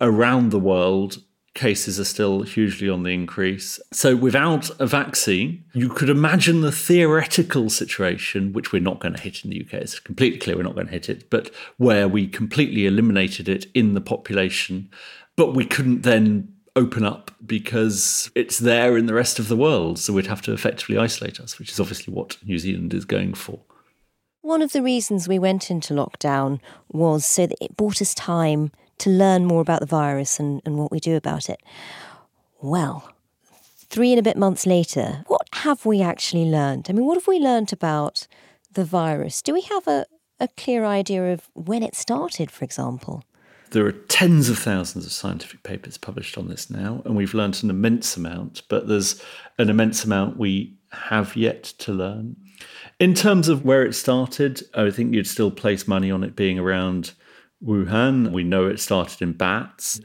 around 0.00 0.50
the 0.50 0.58
world, 0.58 1.22
cases 1.54 1.98
are 1.98 2.04
still 2.04 2.42
hugely 2.42 2.88
on 2.88 3.02
the 3.02 3.10
increase. 3.10 3.80
So, 3.92 4.14
without 4.14 4.70
a 4.80 4.86
vaccine, 4.86 5.64
you 5.72 5.88
could 5.88 6.08
imagine 6.08 6.60
the 6.60 6.72
theoretical 6.72 7.70
situation, 7.70 8.52
which 8.52 8.72
we're 8.72 8.82
not 8.82 9.00
going 9.00 9.14
to 9.14 9.20
hit 9.20 9.44
in 9.44 9.50
the 9.50 9.60
UK. 9.60 9.74
It's 9.74 9.98
completely 9.98 10.38
clear 10.38 10.56
we're 10.56 10.62
not 10.62 10.74
going 10.74 10.86
to 10.86 10.92
hit 10.92 11.08
it, 11.08 11.28
but 11.30 11.50
where 11.76 12.08
we 12.08 12.28
completely 12.28 12.86
eliminated 12.86 13.48
it 13.48 13.66
in 13.74 13.94
the 13.94 14.00
population, 14.00 14.90
but 15.36 15.54
we 15.54 15.64
couldn't 15.64 16.02
then 16.02 16.54
open 16.76 17.04
up 17.04 17.32
because 17.44 18.30
it's 18.36 18.58
there 18.58 18.96
in 18.96 19.06
the 19.06 19.14
rest 19.14 19.40
of 19.40 19.48
the 19.48 19.56
world. 19.56 19.98
So, 19.98 20.12
we'd 20.12 20.28
have 20.28 20.42
to 20.42 20.52
effectively 20.52 20.98
isolate 20.98 21.40
us, 21.40 21.58
which 21.58 21.72
is 21.72 21.80
obviously 21.80 22.14
what 22.14 22.36
New 22.44 22.58
Zealand 22.58 22.94
is 22.94 23.04
going 23.04 23.34
for. 23.34 23.60
One 24.42 24.62
of 24.62 24.72
the 24.72 24.82
reasons 24.82 25.28
we 25.28 25.38
went 25.38 25.70
into 25.70 25.92
lockdown 25.92 26.60
was 26.88 27.26
so 27.26 27.46
that 27.46 27.58
it 27.60 27.76
bought 27.76 28.00
us 28.00 28.14
time 28.14 28.72
to 29.00 29.10
learn 29.10 29.44
more 29.44 29.60
about 29.60 29.80
the 29.80 29.86
virus 29.86 30.38
and, 30.38 30.62
and 30.64 30.78
what 30.78 30.90
we 30.90 31.00
do 31.00 31.16
about 31.16 31.48
it. 31.48 31.60
Well, 32.62 33.12
three 33.88 34.12
and 34.12 34.18
a 34.18 34.22
bit 34.22 34.36
months 34.36 34.66
later, 34.66 35.24
what 35.26 35.48
have 35.52 35.84
we 35.84 36.00
actually 36.00 36.44
learned? 36.44 36.86
I 36.88 36.92
mean, 36.92 37.06
what 37.06 37.16
have 37.16 37.26
we 37.26 37.38
learned 37.38 37.72
about 37.72 38.26
the 38.72 38.84
virus? 38.84 39.42
Do 39.42 39.52
we 39.52 39.62
have 39.62 39.86
a, 39.86 40.06
a 40.38 40.48
clear 40.48 40.84
idea 40.84 41.32
of 41.32 41.48
when 41.54 41.82
it 41.82 41.96
started, 41.96 42.50
for 42.50 42.64
example? 42.64 43.24
There 43.70 43.86
are 43.86 43.92
tens 43.92 44.48
of 44.48 44.58
thousands 44.58 45.06
of 45.06 45.12
scientific 45.12 45.62
papers 45.62 45.96
published 45.96 46.36
on 46.36 46.48
this 46.48 46.70
now, 46.70 47.02
and 47.04 47.16
we've 47.16 47.34
learned 47.34 47.62
an 47.62 47.70
immense 47.70 48.16
amount, 48.16 48.62
but 48.68 48.88
there's 48.88 49.22
an 49.58 49.70
immense 49.70 50.04
amount 50.04 50.38
we 50.38 50.74
have 50.92 51.36
yet 51.36 51.62
to 51.62 51.92
learn. 51.92 52.36
In 52.98 53.14
terms 53.14 53.48
of 53.48 53.64
where 53.64 53.84
it 53.84 53.94
started, 53.94 54.62
I 54.74 54.90
think 54.90 55.14
you'd 55.14 55.26
still 55.26 55.50
place 55.50 55.86
money 55.86 56.10
on 56.10 56.24
it 56.24 56.34
being 56.34 56.58
around 56.58 57.12
Wuhan. 57.64 58.32
We 58.32 58.44
know 58.44 58.66
it 58.66 58.80
started 58.80 59.22
in 59.22 59.32
bats. 59.32 60.00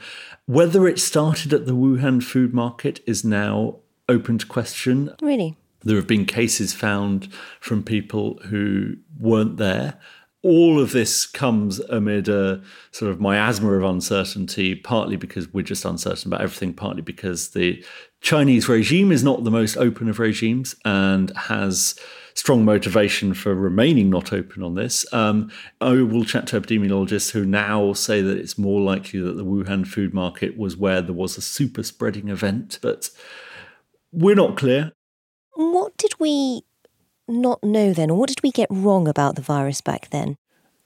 Whether 0.45 0.88
it 0.88 1.00
started 1.00 1.53
at 1.53 1.65
the 1.65 1.75
Wuhan 1.75 2.21
food 2.21 2.53
market 2.53 3.01
is 3.07 3.24
now 3.24 3.77
open 4.09 4.38
to 4.38 4.45
question. 4.45 5.12
Really? 5.21 5.57
There 5.81 5.95
have 5.95 6.07
been 6.07 6.25
cases 6.25 6.74
found 6.74 7.31
from 7.59 7.83
people 7.83 8.39
who 8.45 8.97
weren't 9.19 9.57
there. 9.57 10.00
All 10.41 10.79
of 10.79 10.91
this 10.91 11.25
comes 11.25 11.79
amid 11.79 12.27
a 12.27 12.62
sort 12.91 13.12
of 13.12 13.19
miasma 13.19 13.74
of 13.74 13.83
uncertainty, 13.83 14.75
partly 14.75 15.15
because 15.15 15.51
we're 15.51 15.63
just 15.63 15.85
uncertain 15.85 16.29
about 16.31 16.41
everything, 16.41 16.74
partly 16.74 17.01
because 17.01 17.50
the 17.50 17.83
Chinese 18.21 18.69
regime 18.69 19.12
is 19.12 19.24
not 19.24 19.43
the 19.43 19.51
most 19.51 19.75
open 19.77 20.07
of 20.07 20.19
regimes 20.19 20.75
and 20.85 21.35
has 21.35 21.95
strong 22.36 22.65
motivation 22.65 23.34
for 23.34 23.56
remaining 23.56 24.10
not 24.10 24.34
open 24.34 24.62
on 24.62 24.75
this. 24.75 25.12
Um, 25.13 25.50
I 25.80 25.94
will 26.01 26.25
chat 26.25 26.48
to 26.48 26.60
epidemiologists 26.60 27.32
who 27.32 27.46
now 27.46 27.94
say 27.94 28.22
that 28.22 28.38
it's 28.38 28.58
more 28.58 28.82
likely 28.82 29.22
that 29.22 29.34
the 29.34 29.46
Wuhan 29.46 29.88
food 29.88 30.13
market 30.13 30.58
was 30.58 30.77
where 30.77 31.01
there 31.01 31.13
was 31.13 31.38
a 31.38 31.42
super 31.42 31.82
spreading 31.82 32.30
event, 32.30 32.77
but 32.82 33.10
we're 34.12 34.36
not 34.36 34.58
clear. 34.58 34.92
What 35.54 35.96
did 35.98 36.20
we 36.20 36.63
not 37.27 37.63
know 37.63 37.94
then, 37.94 38.12
or 38.12 38.20
what 38.20 38.30
did 38.30 38.44
we 38.44 38.51
get 38.51 38.68
wrong 38.70 39.08
about 39.08 39.36
the 39.36 39.42
virus 39.42 39.82
back 39.82 40.10
then? 40.10 40.38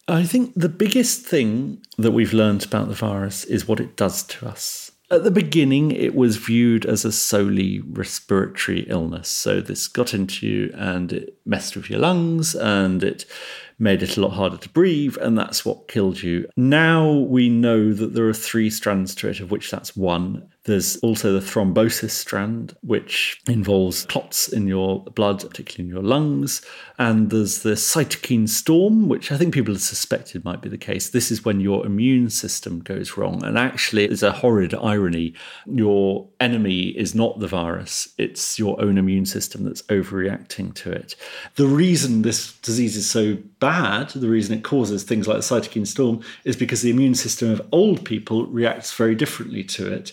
I 0.08 0.24
think 0.24 0.54
the 0.56 0.70
biggest 0.70 1.26
thing 1.26 1.84
that 1.98 2.12
we've 2.12 2.34
learned 2.34 2.66
about 2.66 2.88
the 2.88 2.96
virus 2.96 3.44
is 3.44 3.68
what 3.68 3.80
it 3.80 3.96
does 3.96 4.24
to 4.24 4.48
us. 4.48 4.92
At 5.12 5.24
the 5.24 5.32
beginning, 5.32 5.90
it 5.90 6.14
was 6.14 6.38
viewed 6.38 6.86
as 6.86 7.04
a 7.04 7.12
solely 7.12 7.82
respiratory 7.82 8.82
illness. 8.82 9.28
So 9.28 9.60
this 9.60 9.88
got 9.88 10.14
into 10.14 10.46
you 10.46 10.72
and 10.76 11.12
it 11.12 11.36
messed 11.46 11.76
with 11.76 11.90
your 11.90 12.00
lungs 12.00 12.54
and 12.54 13.04
it 13.04 13.26
made 13.80 14.04
it 14.04 14.18
a 14.18 14.22
lot 14.22 14.32
harder 14.32 14.58
to 14.58 14.70
breathe, 14.70 15.18
and 15.22 15.38
that's 15.38 15.66
what 15.66 15.88
killed 15.88 16.22
you. 16.22 16.48
Now 16.58 17.12
we 17.12 17.50
know 17.50 17.94
that 17.94 18.14
there 18.14 18.28
are 18.28 18.34
three 18.34 18.70
strands 18.70 19.16
to 19.16 19.30
it, 19.30 19.40
of 19.40 19.52
which 19.52 19.72
that's 19.72 19.96
one. 19.96 20.50
There's 20.70 20.98
also 20.98 21.34
the 21.34 21.40
thrombosis 21.40 22.12
strand, 22.12 22.78
which 22.82 23.42
involves 23.48 24.06
clots 24.06 24.48
in 24.48 24.68
your 24.68 25.04
blood, 25.04 25.40
particularly 25.40 25.90
in 25.90 25.96
your 25.96 26.04
lungs. 26.04 26.62
And 27.00 27.32
there's 27.32 27.64
the 27.64 27.72
cytokine 27.72 28.48
storm, 28.48 29.10
which 29.10 29.32
I 29.32 29.38
think 29.38 29.52
people 29.52 29.74
have 29.74 29.82
suspected 29.82 30.46
might 30.46 30.62
be 30.62 30.70
the 30.70 30.78
case. 30.78 31.10
This 31.10 31.32
is 31.32 31.44
when 31.44 31.60
your 31.60 31.88
immune 31.88 32.30
system 32.30 32.82
goes 32.82 33.18
wrong. 33.18 33.44
And 33.44 33.58
actually, 33.58 34.06
it's 34.06 34.22
a 34.22 34.32
horrid 34.32 34.76
irony. 34.76 35.34
Your 35.66 36.28
enemy 36.40 36.90
is 36.90 37.16
not 37.16 37.40
the 37.40 37.48
virus, 37.48 38.10
it's 38.20 38.60
your 38.60 38.80
own 38.80 39.00
immune 39.00 39.26
system 39.26 39.64
that's 39.64 39.82
overreacting 39.84 40.76
to 40.76 40.92
it. 40.92 41.16
The 41.56 41.66
reason 41.66 42.22
this 42.22 42.54
disease 42.60 42.96
is 42.96 43.10
so 43.10 43.40
bad, 43.60 44.10
the 44.10 44.30
reason 44.30 44.56
it 44.56 44.64
causes 44.64 45.02
things 45.02 45.28
like 45.28 45.38
the 45.38 45.42
cytokine 45.42 45.88
storm, 45.88 46.22
is 46.46 46.56
because 46.56 46.84
the 46.84 46.92
immune 46.92 47.16
system 47.16 47.50
of 47.50 47.68
old 47.72 48.06
people 48.06 48.46
reacts 48.46 48.94
very 48.94 49.16
differently 49.16 49.64
to 49.64 49.92
it. 49.92 50.12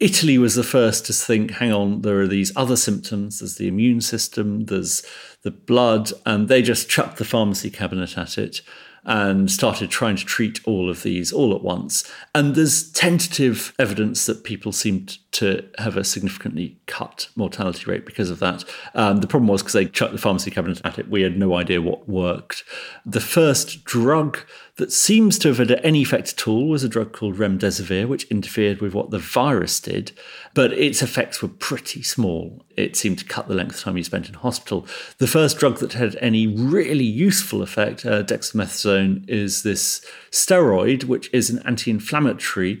Italy 0.00 0.38
was 0.38 0.54
the 0.54 0.64
first 0.64 1.04
to 1.06 1.12
think, 1.12 1.52
hang 1.52 1.72
on, 1.72 2.00
there 2.00 2.20
are 2.20 2.26
these 2.26 2.56
other 2.56 2.76
symptoms. 2.76 3.38
There's 3.38 3.56
the 3.56 3.68
immune 3.68 4.00
system, 4.00 4.64
there's 4.64 5.04
the 5.42 5.50
blood, 5.50 6.10
and 6.24 6.48
they 6.48 6.62
just 6.62 6.88
chucked 6.88 7.18
the 7.18 7.24
pharmacy 7.24 7.70
cabinet 7.70 8.16
at 8.16 8.38
it 8.38 8.62
and 9.04 9.50
started 9.50 9.90
trying 9.90 10.16
to 10.16 10.24
treat 10.24 10.60
all 10.66 10.90
of 10.90 11.02
these 11.02 11.32
all 11.32 11.54
at 11.54 11.62
once. 11.62 12.10
And 12.34 12.54
there's 12.54 12.90
tentative 12.92 13.74
evidence 13.78 14.26
that 14.26 14.44
people 14.44 14.72
seemed 14.72 15.18
to 15.32 15.66
have 15.78 15.96
a 15.96 16.04
significantly 16.04 16.78
cut 16.86 17.28
mortality 17.36 17.90
rate 17.90 18.04
because 18.04 18.30
of 18.30 18.40
that. 18.40 18.64
Um, 18.94 19.18
the 19.18 19.26
problem 19.26 19.48
was 19.48 19.62
because 19.62 19.72
they 19.72 19.86
chucked 19.86 20.12
the 20.12 20.18
pharmacy 20.18 20.50
cabinet 20.50 20.80
at 20.84 20.98
it, 20.98 21.08
we 21.08 21.22
had 21.22 21.38
no 21.38 21.54
idea 21.54 21.80
what 21.80 22.08
worked. 22.08 22.62
The 23.06 23.20
first 23.20 23.84
drug 23.84 24.38
that 24.80 24.90
seems 24.90 25.38
to 25.38 25.48
have 25.48 25.58
had 25.58 25.72
any 25.84 26.00
effect 26.00 26.32
at 26.32 26.48
all 26.48 26.66
was 26.66 26.82
a 26.82 26.88
drug 26.88 27.12
called 27.12 27.36
remdesivir, 27.36 28.08
which 28.08 28.24
interfered 28.24 28.80
with 28.80 28.94
what 28.94 29.10
the 29.10 29.18
virus 29.18 29.78
did, 29.78 30.10
but 30.54 30.72
its 30.72 31.02
effects 31.02 31.42
were 31.42 31.48
pretty 31.48 32.02
small. 32.02 32.64
It 32.78 32.96
seemed 32.96 33.18
to 33.18 33.26
cut 33.26 33.46
the 33.46 33.54
length 33.54 33.76
of 33.76 33.82
time 33.82 33.98
you 33.98 34.04
spent 34.04 34.28
in 34.28 34.34
hospital. 34.34 34.86
The 35.18 35.26
first 35.26 35.58
drug 35.58 35.80
that 35.80 35.92
had 35.92 36.16
any 36.16 36.46
really 36.46 37.04
useful 37.04 37.60
effect, 37.60 38.06
uh, 38.06 38.22
dexamethasone, 38.22 39.28
is 39.28 39.64
this 39.64 40.02
steroid, 40.30 41.04
which 41.04 41.28
is 41.30 41.50
an 41.50 41.58
anti 41.66 41.90
inflammatory 41.90 42.80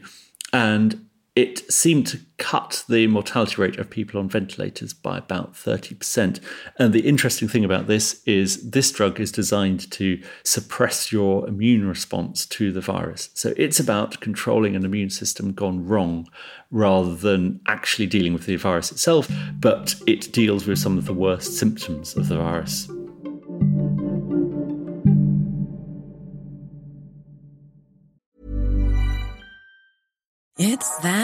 and 0.54 1.06
it 1.36 1.70
seemed 1.72 2.06
to 2.08 2.20
cut 2.38 2.84
the 2.88 3.06
mortality 3.06 3.54
rate 3.62 3.78
of 3.78 3.88
people 3.88 4.18
on 4.18 4.28
ventilators 4.28 4.92
by 4.92 5.18
about 5.18 5.54
30%. 5.54 6.40
And 6.78 6.92
the 6.92 7.06
interesting 7.06 7.46
thing 7.48 7.64
about 7.64 7.86
this 7.86 8.22
is 8.26 8.70
this 8.70 8.90
drug 8.90 9.20
is 9.20 9.30
designed 9.30 9.90
to 9.92 10.20
suppress 10.44 11.12
your 11.12 11.46
immune 11.46 11.86
response 11.86 12.46
to 12.46 12.72
the 12.72 12.80
virus. 12.80 13.30
So 13.34 13.54
it's 13.56 13.78
about 13.78 14.20
controlling 14.20 14.74
an 14.74 14.84
immune 14.84 15.10
system 15.10 15.52
gone 15.52 15.86
wrong 15.86 16.28
rather 16.70 17.14
than 17.14 17.60
actually 17.68 18.06
dealing 18.06 18.32
with 18.32 18.46
the 18.46 18.56
virus 18.56 18.90
itself, 18.90 19.30
but 19.60 19.94
it 20.06 20.32
deals 20.32 20.66
with 20.66 20.78
some 20.78 20.98
of 20.98 21.06
the 21.06 21.14
worst 21.14 21.56
symptoms 21.58 22.16
of 22.16 22.28
the 22.28 22.36
virus. 22.36 22.88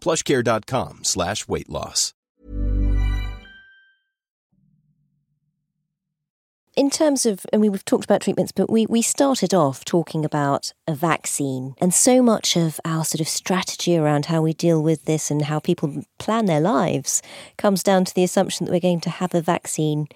plushcare.com 0.00 1.00
slash 1.02 1.46
weight 1.48 1.68
loss. 1.68 2.14
In 6.78 6.90
terms 6.90 7.26
of, 7.26 7.44
I 7.52 7.56
mean, 7.56 7.72
we've 7.72 7.84
talked 7.84 8.04
about 8.04 8.20
treatments, 8.20 8.52
but 8.52 8.70
we, 8.70 8.86
we 8.86 9.02
started 9.02 9.52
off 9.52 9.84
talking 9.84 10.24
about 10.24 10.72
a 10.86 10.94
vaccine. 10.94 11.74
And 11.78 11.92
so 11.92 12.22
much 12.22 12.56
of 12.56 12.78
our 12.84 13.04
sort 13.04 13.20
of 13.20 13.28
strategy 13.28 13.96
around 13.96 14.26
how 14.26 14.42
we 14.42 14.52
deal 14.52 14.80
with 14.80 15.04
this 15.04 15.28
and 15.28 15.42
how 15.42 15.58
people 15.58 16.04
plan 16.18 16.46
their 16.46 16.60
lives 16.60 17.20
comes 17.56 17.82
down 17.82 18.04
to 18.04 18.14
the 18.14 18.22
assumption 18.22 18.64
that 18.64 18.70
we're 18.70 18.78
going 18.78 19.00
to 19.00 19.10
have 19.10 19.34
a 19.34 19.40
vaccine 19.40 20.06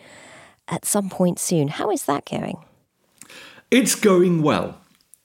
at 0.69 0.85
some 0.85 1.11
point 1.11 1.41
soon. 1.41 1.67
How 1.67 1.91
is 1.91 2.05
that 2.05 2.27
going? 2.27 2.59
It's 3.73 3.97
going 3.97 4.43
well. 4.43 4.82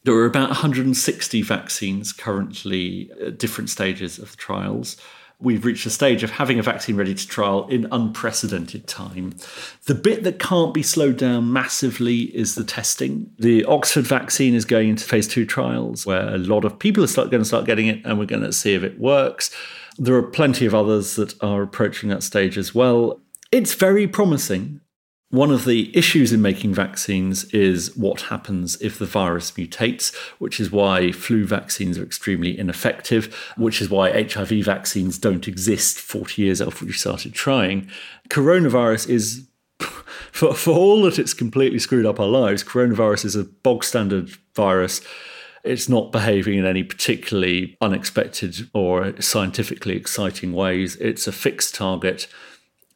There 0.07 0.15
are 0.15 0.25
about 0.25 0.47
160 0.47 1.41
vaccines 1.41 2.13
currently 2.13 3.11
at 3.21 3.37
different 3.37 3.69
stages 3.69 4.19
of 4.19 4.31
the 4.31 4.37
trials. 4.37 4.95
We've 5.41 5.65
reached 5.65 5.85
a 5.85 5.89
stage 5.89 6.23
of 6.23 6.29
having 6.29 6.59
a 6.59 6.63
vaccine 6.63 6.95
ready 6.95 7.13
to 7.13 7.27
trial 7.27 7.67
in 7.67 7.89
unprecedented 7.91 8.87
time. 8.87 9.35
The 9.83 9.95
bit 9.95 10.23
that 10.23 10.39
can't 10.39 10.73
be 10.73 10.81
slowed 10.81 11.17
down 11.17 11.51
massively 11.51 12.33
is 12.33 12.55
the 12.55 12.63
testing. 12.63 13.31
The 13.37 13.65
Oxford 13.65 14.07
vaccine 14.07 14.55
is 14.55 14.63
going 14.63 14.87
into 14.87 15.03
phase 15.03 15.27
two 15.27 15.45
trials 15.45 16.05
where 16.05 16.33
a 16.33 16.37
lot 16.37 16.63
of 16.63 16.79
people 16.79 17.03
are 17.03 17.07
start, 17.07 17.29
going 17.29 17.43
to 17.43 17.45
start 17.45 17.65
getting 17.65 17.87
it 17.87 17.99
and 18.05 18.17
we're 18.17 18.27
going 18.27 18.43
to 18.43 18.53
see 18.53 18.75
if 18.75 18.83
it 18.83 18.97
works. 19.01 19.53
There 19.97 20.15
are 20.15 20.23
plenty 20.23 20.65
of 20.65 20.73
others 20.73 21.17
that 21.17 21.35
are 21.43 21.61
approaching 21.61 22.07
that 22.11 22.23
stage 22.23 22.57
as 22.57 22.73
well. 22.73 23.19
It's 23.51 23.73
very 23.73 24.07
promising. 24.07 24.79
One 25.29 25.51
of 25.51 25.65
the 25.65 25.95
issues 25.95 26.31
in 26.31 26.41
making 26.41 26.73
vaccines 26.73 27.43
is 27.45 27.93
what 27.97 28.21
happens 28.21 28.81
if 28.81 28.97
the 28.97 29.05
virus 29.05 29.51
mutates, 29.51 30.15
which 30.39 30.57
is 30.57 30.71
why 30.71 31.11
flu 31.11 31.45
vaccines 31.45 31.97
are 31.97 32.03
extremely 32.03 32.57
ineffective, 32.57 33.35
which 33.57 33.81
is 33.81 33.89
why 33.89 34.23
HIV 34.23 34.63
vaccines 34.63 35.17
don't 35.17 35.45
exist 35.45 35.99
40 35.99 36.41
years 36.41 36.61
after 36.61 36.85
we 36.85 36.93
started 36.93 37.33
trying. 37.33 37.89
Coronavirus 38.29 39.09
is, 39.09 39.45
for, 40.31 40.53
for 40.53 40.71
all 40.71 41.01
that 41.01 41.19
it's 41.19 41.33
completely 41.33 41.79
screwed 41.79 42.05
up 42.05 42.21
our 42.21 42.27
lives, 42.27 42.63
coronavirus 42.63 43.25
is 43.25 43.35
a 43.35 43.43
bog 43.43 43.83
standard 43.83 44.29
virus. 44.55 45.01
It's 45.65 45.89
not 45.89 46.13
behaving 46.13 46.57
in 46.57 46.65
any 46.65 46.83
particularly 46.83 47.75
unexpected 47.81 48.69
or 48.73 49.13
scientifically 49.21 49.97
exciting 49.97 50.53
ways. 50.53 50.95
It's 50.95 51.27
a 51.27 51.33
fixed 51.33 51.75
target 51.75 52.27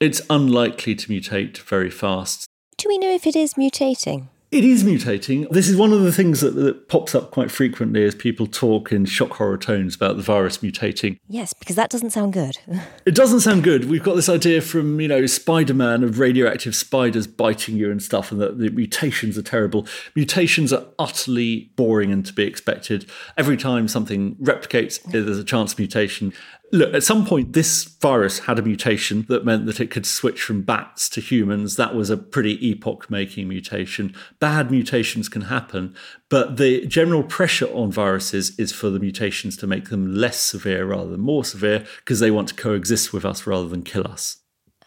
it's 0.02 0.22
unlikely 0.30 0.96
to 0.96 1.08
mutate 1.08 1.60
very 1.60 1.92
fast. 1.92 2.48
Do 2.78 2.90
we 2.90 2.98
know 2.98 3.12
if 3.14 3.28
it 3.28 3.36
is 3.36 3.54
mutating? 3.54 4.30
It 4.52 4.66
is 4.66 4.84
mutating. 4.84 5.50
This 5.50 5.70
is 5.70 5.78
one 5.78 5.94
of 5.94 6.02
the 6.02 6.12
things 6.12 6.42
that, 6.42 6.56
that, 6.56 6.90
pops 6.90 7.16
up 7.16 7.32
quite 7.32 7.50
frequently 7.50 8.04
as 8.04 8.14
people 8.14 8.48
talk 8.48 8.92
in 8.92 9.06
shock 9.06 9.34
horror 9.34 9.58
tones 9.58 9.96
about 9.96 10.18
the 10.18 10.24
virus 10.24 10.58
mutating. 10.58 11.20
Yes, 11.30 11.54
because 11.54 11.78
that 11.78 11.90
doesn't 11.90 12.10
sound 12.10 12.34
good. 12.34 12.58
it 13.06 13.16
doesn't 13.16 13.40
sound 13.40 13.64
good. 13.64 13.90
We've 13.90 14.04
got 14.04 14.16
this 14.16 14.28
idea 14.28 14.60
from, 14.60 15.00
you 15.00 15.08
know, 15.08 15.26
Spider 15.26 15.74
Man 15.74 16.04
of 16.04 16.20
radioactive 16.20 16.76
spiders 16.76 17.28
biting 17.28 17.78
you 17.78 17.90
and 17.92 18.04
stuff, 18.04 18.30
and 18.30 18.42
that 18.42 18.58
the 18.58 18.70
mutations 18.72 19.38
are 19.38 19.44
terrible. 19.44 19.88
Mutations 20.16 20.74
are 20.74 20.86
utterly 21.00 21.72
boring 21.78 22.12
and 22.12 22.26
to 22.26 22.34
be 22.34 22.44
expected. 22.44 23.10
Every 23.38 23.56
time 23.56 23.88
something 23.88 24.36
replicates, 24.36 25.02
there's 25.04 25.38
a 25.38 25.46
chance 25.46 25.78
mutation. 25.78 26.34
Look, 26.74 26.94
at 26.94 27.04
some 27.04 27.26
point, 27.26 27.52
this 27.52 27.84
virus 27.84 28.40
had 28.40 28.58
a 28.58 28.62
mutation 28.62 29.26
that 29.28 29.44
meant 29.44 29.66
that 29.66 29.82
it 29.82 29.92
could 29.92 30.06
switch 30.06 30.42
from 30.42 30.62
bats 30.62 31.10
to 31.10 31.22
humans. 31.22 31.76
That 31.76 31.96
was 31.96 32.10
a 32.10 32.16
pretty 32.16 32.66
epoch 32.66 33.10
making 33.10 33.50
mutation. 33.50 34.16
Bad 34.40 34.72
mutations 34.72 35.28
can 35.28 35.44
happen, 35.44 35.94
but 36.30 36.56
the 36.56 36.86
general 36.86 37.24
pressure 37.24 37.68
on 37.74 37.92
viruses 37.92 38.58
is 38.58 38.72
for 38.72 38.90
the 38.90 39.00
mutations 39.00 39.58
to 39.58 39.68
make 39.68 39.90
them 39.90 40.16
less 40.16 40.40
severe 40.40 40.86
rather 40.86 41.10
than 41.10 41.20
more 41.20 41.44
severe 41.44 41.86
because 41.98 42.22
they 42.22 42.32
want 42.32 42.48
to 42.48 42.56
coexist 42.56 43.12
with 43.12 43.26
us 43.26 43.46
rather 43.46 43.68
than 43.68 43.84
kill 43.84 44.08
us. 44.08 44.38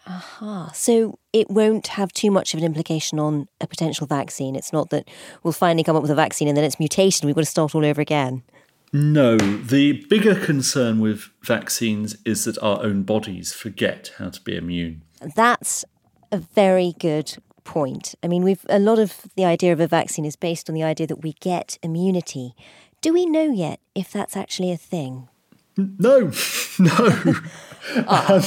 Aha. 0.06 0.70
So 0.74 1.18
it 1.32 1.50
won't 1.50 1.86
have 1.88 2.12
too 2.12 2.30
much 2.30 2.54
of 2.54 2.58
an 2.58 2.64
implication 2.64 3.18
on 3.18 3.48
a 3.60 3.66
potential 3.66 4.06
vaccine. 4.06 4.54
It's 4.56 4.72
not 4.72 4.90
that 4.90 5.08
we'll 5.42 5.52
finally 5.52 5.82
come 5.82 5.96
up 5.96 6.02
with 6.02 6.10
a 6.10 6.14
vaccine 6.14 6.48
and 6.48 6.56
then 6.56 6.64
it's 6.64 6.78
mutation. 6.78 7.26
We've 7.26 7.34
got 7.34 7.42
to 7.42 7.46
start 7.46 7.74
all 7.74 7.84
over 7.84 8.00
again. 8.00 8.42
No, 8.96 9.36
the 9.36 10.04
bigger 10.08 10.36
concern 10.36 11.00
with 11.00 11.28
vaccines 11.42 12.16
is 12.24 12.44
that 12.44 12.56
our 12.62 12.80
own 12.80 13.02
bodies 13.02 13.52
forget 13.52 14.12
how 14.18 14.28
to 14.28 14.40
be 14.42 14.56
immune. 14.56 15.02
That's 15.34 15.84
a 16.30 16.38
very 16.38 16.94
good 17.00 17.36
point. 17.64 18.14
I 18.22 18.28
mean, 18.28 18.44
we've 18.44 18.64
a 18.68 18.78
lot 18.78 19.00
of 19.00 19.22
the 19.34 19.44
idea 19.44 19.72
of 19.72 19.80
a 19.80 19.88
vaccine 19.88 20.24
is 20.24 20.36
based 20.36 20.68
on 20.68 20.76
the 20.76 20.84
idea 20.84 21.08
that 21.08 21.22
we 21.24 21.32
get 21.40 21.76
immunity. 21.82 22.54
Do 23.00 23.12
we 23.12 23.26
know 23.26 23.50
yet 23.50 23.80
if 23.96 24.12
that's 24.12 24.36
actually 24.36 24.70
a 24.70 24.76
thing? 24.76 25.28
No, 25.76 26.30
no. 26.78 27.34
um, 28.08 28.42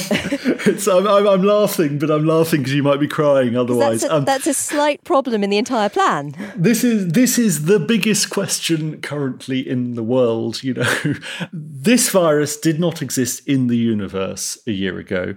I'm, 0.88 1.06
I'm, 1.06 1.26
I'm, 1.28 1.42
laughing, 1.42 1.98
but 1.98 2.10
I'm 2.10 2.24
laughing 2.24 2.60
because 2.60 2.74
you 2.74 2.82
might 2.82 2.98
be 2.98 3.06
crying 3.06 3.56
otherwise. 3.56 4.00
That's 4.00 4.12
a, 4.12 4.16
um, 4.16 4.24
that's 4.24 4.46
a, 4.46 4.54
slight 4.54 5.04
problem 5.04 5.44
in 5.44 5.50
the 5.50 5.58
entire 5.58 5.88
plan. 5.88 6.34
This 6.56 6.82
is 6.82 7.12
this 7.12 7.38
is 7.38 7.66
the 7.66 7.78
biggest 7.78 8.30
question 8.30 9.00
currently 9.00 9.66
in 9.66 9.94
the 9.94 10.02
world. 10.02 10.62
You 10.64 10.74
know, 10.74 11.14
this 11.52 12.08
virus 12.08 12.58
did 12.58 12.80
not 12.80 13.00
exist 13.00 13.46
in 13.46 13.68
the 13.68 13.76
universe 13.76 14.58
a 14.66 14.72
year 14.72 14.98
ago. 14.98 15.36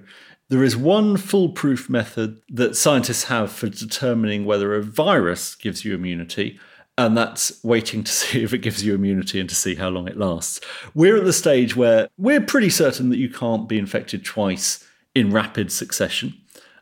There 0.50 0.64
is 0.64 0.76
one 0.76 1.16
foolproof 1.16 1.90
method 1.90 2.42
that 2.50 2.76
scientists 2.76 3.26
have 3.26 3.52
for 3.52 3.70
determining 3.70 4.46
whether 4.46 4.74
a 4.76 4.82
virus 4.82 5.56
gives 5.56 5.86
you 5.86 5.94
immunity 5.94 6.60
and 7.06 7.18
that's 7.18 7.64
waiting 7.64 8.04
to 8.04 8.12
see 8.12 8.44
if 8.44 8.54
it 8.54 8.60
gives 8.60 8.84
you 8.84 8.94
immunity 8.94 9.40
and 9.40 9.50
to 9.50 9.56
see 9.56 9.76
how 9.76 9.90
long 9.90 10.08
it 10.08 10.18
lasts. 10.18 10.62
We're 10.94 11.18
at 11.18 11.26
the 11.26 11.34
stage 11.34 11.76
where 11.76 12.08
we're 12.18 12.42
pretty 12.42 12.70
certain 12.70 13.10
that 13.10 13.18
you 13.18 13.30
can't 13.30 13.68
be 13.68 13.78
infected 13.78 14.24
twice 14.24 14.86
in 15.16 15.32
rapid 15.32 15.72
succession. 15.72 16.34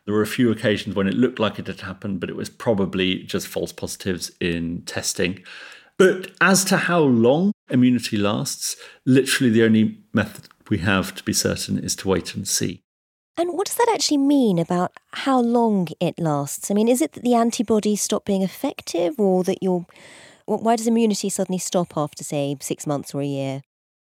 There 0.04 0.14
were 0.14 0.22
a 0.22 0.26
few 0.26 0.50
occasions 0.50 0.94
when 0.94 1.06
it 1.06 1.14
looked 1.14 1.38
like 1.38 1.58
it 1.58 1.66
had 1.66 1.80
happened, 1.80 2.20
but 2.20 2.30
it 2.30 2.36
was 2.36 2.48
probably 2.48 3.22
just 3.22 3.46
false 3.46 3.72
positives 3.72 4.32
in 4.40 4.82
testing. 4.82 5.42
But 5.98 6.30
as 6.40 6.64
to 6.66 6.78
how 6.78 7.00
long 7.00 7.52
immunity 7.68 8.16
lasts, 8.16 8.76
literally 9.04 9.50
the 9.50 9.64
only 9.64 9.98
method 10.12 10.48
we 10.68 10.78
have 10.78 11.14
to 11.16 11.22
be 11.22 11.32
certain 11.32 11.78
is 11.78 11.94
to 11.96 12.08
wait 12.08 12.34
and 12.34 12.48
see. 12.48 12.82
And 13.40 13.54
what 13.54 13.68
does 13.68 13.76
that 13.76 13.90
actually 13.90 14.18
mean 14.18 14.58
about 14.58 14.92
how 15.12 15.40
long 15.40 15.88
it 15.98 16.18
lasts? 16.18 16.70
I 16.70 16.74
mean, 16.74 16.88
is 16.88 17.00
it 17.00 17.12
that 17.12 17.22
the 17.22 17.32
antibodies 17.32 18.02
stop 18.02 18.26
being 18.26 18.42
effective 18.42 19.18
or 19.18 19.44
that 19.44 19.62
you're. 19.62 19.86
Why 20.44 20.76
does 20.76 20.86
immunity 20.86 21.30
suddenly 21.30 21.58
stop 21.58 21.96
after, 21.96 22.22
say, 22.22 22.54
six 22.60 22.86
months 22.86 23.14
or 23.14 23.22
a 23.22 23.26
year? 23.26 23.62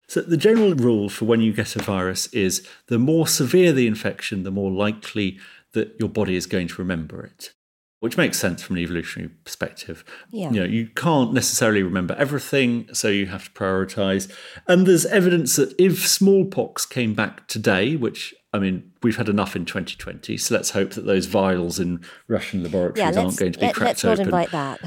So, 0.07 0.21
the 0.21 0.37
general 0.37 0.75
rule 0.75 1.09
for 1.09 1.25
when 1.25 1.41
you 1.41 1.55
get 1.55 1.77
a 1.77 1.79
virus 1.79 2.27
is 2.27 2.69
the 2.89 2.99
more 2.99 3.27
severe 3.27 3.73
the 3.73 3.87
infection, 3.87 4.43
the 4.43 4.51
more 4.51 4.71
likely 4.71 5.39
that 5.73 5.97
your 5.99 6.11
body 6.11 6.37
is 6.37 6.45
going 6.45 6.69
to 6.69 6.83
remember 6.83 7.25
it. 7.25 7.55
Which 8.03 8.17
makes 8.17 8.37
sense 8.37 8.61
from 8.61 8.75
an 8.75 8.83
evolutionary 8.83 9.31
perspective. 9.45 10.05
Yeah. 10.33 10.51
You 10.51 10.61
know, 10.61 10.67
you 10.67 10.89
can't 10.89 11.33
necessarily 11.33 11.85
remember 11.85 12.17
everything, 12.19 12.93
so 12.93 13.07
you 13.07 13.27
have 13.27 13.45
to 13.45 13.51
prioritize. 13.53 14.29
And 14.67 14.89
there's 14.89 15.07
evidence 15.07 15.55
that 15.55 15.73
if 15.79 16.05
smallpox 16.09 16.85
came 16.85 17.15
back 17.15 17.47
today, 17.47 17.95
which 17.95 18.35
I 18.53 18.59
mean, 18.59 18.91
we've 19.05 19.17
had 19.17 19.29
enough 19.29 19.55
in 19.55 19.65
2020, 19.65 20.37
so 20.37 20.53
let's 20.53 20.71
hope 20.71 20.91
that 20.95 21.07
those 21.07 21.27
vials 21.27 21.79
in 21.79 22.05
Russian 22.27 22.65
laboratories 22.65 22.99
Yeah, 23.15 23.23
aren't 23.23 23.37
going 23.37 23.53
to 23.53 23.59
be 23.61 23.67
let, 23.67 23.75
cracked 23.77 24.03
let's 24.03 24.05
not 24.05 24.13
open. 24.15 24.27
invite 24.27 24.51
that. 24.51 24.81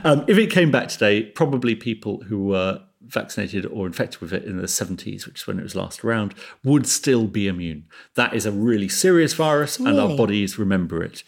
um, 0.04 0.24
if 0.28 0.38
it 0.38 0.48
came 0.52 0.70
back 0.70 0.90
today, 0.90 1.24
probably 1.24 1.74
people 1.74 2.22
who 2.28 2.44
were 2.44 2.82
vaccinated 3.04 3.66
or 3.66 3.86
infected 3.88 4.20
with 4.20 4.32
it 4.32 4.44
in 4.44 4.58
the 4.58 4.68
70s, 4.68 5.26
which 5.26 5.40
is 5.40 5.46
when 5.48 5.58
it 5.58 5.64
was 5.64 5.74
last 5.74 6.04
around, 6.04 6.34
would 6.62 6.86
still 6.86 7.26
be 7.26 7.48
immune. 7.48 7.84
That 8.14 8.32
is 8.32 8.46
a 8.46 8.52
really 8.52 8.88
serious 8.88 9.34
virus, 9.34 9.78
and 9.78 9.98
our 9.98 10.16
bodies 10.16 10.56
remember 10.56 11.02
it. 11.02 11.24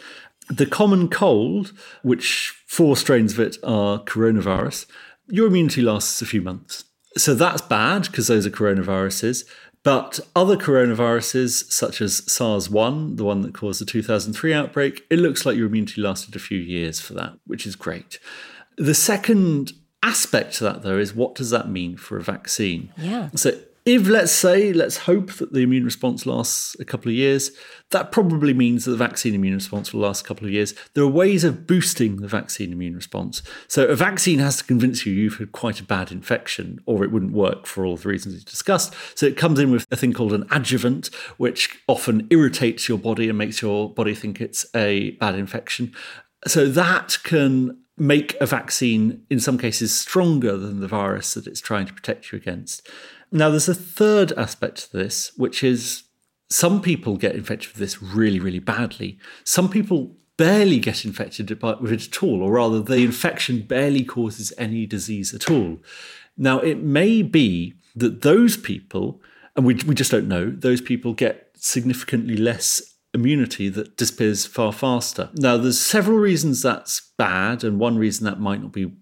The 0.49 0.67
common 0.67 1.09
cold, 1.09 1.73
which 2.03 2.55
four 2.67 2.97
strains 2.97 3.33
of 3.33 3.41
it 3.41 3.57
are 3.63 3.99
coronavirus, 4.01 4.87
your 5.29 5.47
immunity 5.47 5.83
lasts 5.83 6.21
a 6.21 6.27
few 6.27 6.43
months. 6.43 6.85
So 7.17 7.35
that's 7.35 7.63
bad 7.63 8.03
because 8.03 8.27
those 8.27 8.47
are 8.47 8.51
coronaviruses. 8.51 9.45
But 9.85 10.19
other 10.35 10.57
coronaviruses, 10.57 11.71
such 11.71 12.01
as 12.01 12.31
SARS 12.31 12.71
1, 12.71 13.17
the 13.17 13.25
one 13.25 13.43
that 13.43 13.53
caused 13.53 13.83
the 13.83 13.85
2003 13.85 14.53
outbreak, 14.55 15.05
it 15.11 15.19
looks 15.19 15.45
like 15.45 15.57
your 15.57 15.67
immunity 15.67 16.01
lasted 16.01 16.35
a 16.35 16.39
few 16.39 16.59
years 16.59 17.01
for 17.01 17.13
that, 17.15 17.35
which 17.47 17.67
is 17.67 17.77
great. 17.77 18.19
The 18.79 18.95
second 18.95 19.73
aspect 20.03 20.55
to 20.55 20.65
that, 20.65 20.83
though, 20.83 20.99
is 20.99 21.15
what 21.15 21.35
does 21.35 21.51
that 21.51 21.69
mean 21.69 21.99
for 21.99 22.17
a 22.17 22.23
vaccine? 22.23 22.93
Yeah. 22.97 23.29
So, 23.35 23.53
if 23.85 24.09
let's 24.09 24.33
say, 24.33 24.73
let's 24.73 24.97
hope 24.97 25.35
that 25.35 25.53
the 25.53 25.61
immune 25.61 25.85
response 25.85 26.25
lasts 26.25 26.75
a 26.81 26.87
couple 26.87 27.11
of 27.11 27.17
years, 27.17 27.51
that 27.91 28.13
probably 28.13 28.55
means 28.55 28.87
that 28.87 28.93
the 28.93 28.97
vaccine 28.97 29.35
immune 29.35 29.55
response 29.55 29.93
will 29.93 30.01
last 30.01 30.25
a 30.25 30.29
couple 30.29 30.47
of 30.47 30.53
years. 30.53 30.75
There 30.95 31.05
are 31.05 31.09
ways 31.09 31.45
of 31.45 31.67
boosting 31.67 32.17
the 32.17 32.29
vaccine 32.29 32.73
immune 32.73 32.95
response. 32.95 33.43
So, 33.69 33.87
a 33.87 33.95
vaccine 33.95 34.39
has 34.39 34.57
to 34.57 34.65
convince 34.65 35.05
you 35.05 35.13
you've 35.13 35.37
had 35.37 35.53
quite 35.53 35.81
a 35.81 35.85
bad 35.85 36.11
infection, 36.11 36.81
or 36.87 37.05
it 37.05 37.13
wouldn't 37.13 37.33
work 37.33 37.67
for 37.67 37.85
all 37.85 37.99
the 37.99 38.09
reasons 38.09 38.37
we 38.37 38.41
discussed. 38.41 38.95
So, 39.15 39.27
it 39.27 39.37
comes 39.37 39.59
in 39.59 39.71
with 39.71 39.87
a 39.91 39.97
thing 39.97 40.15
called 40.15 40.33
an 40.33 40.47
adjuvant, 40.51 41.11
which 41.37 41.79
often 41.87 42.27
irritates 42.31 42.89
your 42.89 42.99
body 42.99 43.29
and 43.29 43.37
makes 43.37 43.61
your 43.61 43.93
body 43.93 44.15
think 44.15 44.41
it's 44.41 44.65
a 44.75 45.11
bad 45.13 45.35
infection. 45.35 45.93
So, 46.47 46.69
that 46.69 47.19
can 47.23 47.79
make 47.97 48.35
a 48.41 48.47
vaccine, 48.47 49.25
in 49.31 49.41
some 49.41 49.59
cases, 49.59 49.97
stronger 49.97 50.57
than 50.57 50.81
the 50.81 50.89
virus 50.89 51.35
that 51.35 51.47
it's 51.47 51.61
trying 51.61 51.87
to 51.87 51.93
protect 51.93 52.33
you 52.33 52.39
against. 52.39 52.89
Now, 53.35 53.51
there's 53.51 53.69
a 53.69 53.75
third 53.75 54.33
aspect 54.37 54.77
to 54.77 54.97
this, 54.97 55.33
which 55.37 55.65
is 55.65 56.05
some 56.49 56.81
people 56.81 57.17
get 57.17 57.35
infected 57.35 57.71
with 57.71 57.79
this 57.79 58.01
really, 58.01 58.39
really 58.39 58.61
badly. 58.61 59.19
Some 59.43 59.69
people 59.69 60.17
barely 60.37 60.79
get 60.79 61.05
infected 61.05 61.51
with 61.51 61.93
it 61.93 62.07
at 62.07 62.23
all, 62.23 62.45
or 62.45 62.53
rather, 62.53 62.81
the 62.81 62.99
infection 62.99 63.63
barely 63.63 64.05
causes 64.05 64.53
any 64.57 64.87
disease 64.87 65.35
at 65.35 65.51
all. 65.51 65.79
Now, 66.37 66.61
it 66.61 66.79
may 66.79 67.23
be 67.23 67.75
that 67.97 68.23
those 68.23 68.57
people, 68.57 69.21
and 69.57 69.67
we, 69.67 69.75
we 69.85 69.97
just 69.97 70.13
don't 70.13 70.29
know, 70.29 70.51
those 70.51 70.81
people 70.81 71.13
get 71.13 71.51
significantly 71.57 72.37
less 72.37 72.95
immunity 73.15 73.69
that 73.69 73.97
disappears 73.97 74.47
far 74.47 74.73
faster. 74.73 75.31
Now, 75.35 75.57
there's 75.57 75.81
several 75.81 76.19
reasons 76.19 76.63
that's 76.63 77.11
bad, 77.19 77.65
and 77.65 77.81
one 77.81 77.99
reason 77.99 78.27
that 78.27 78.39
might 78.39 78.63
not 78.63 78.71
be 78.71 78.93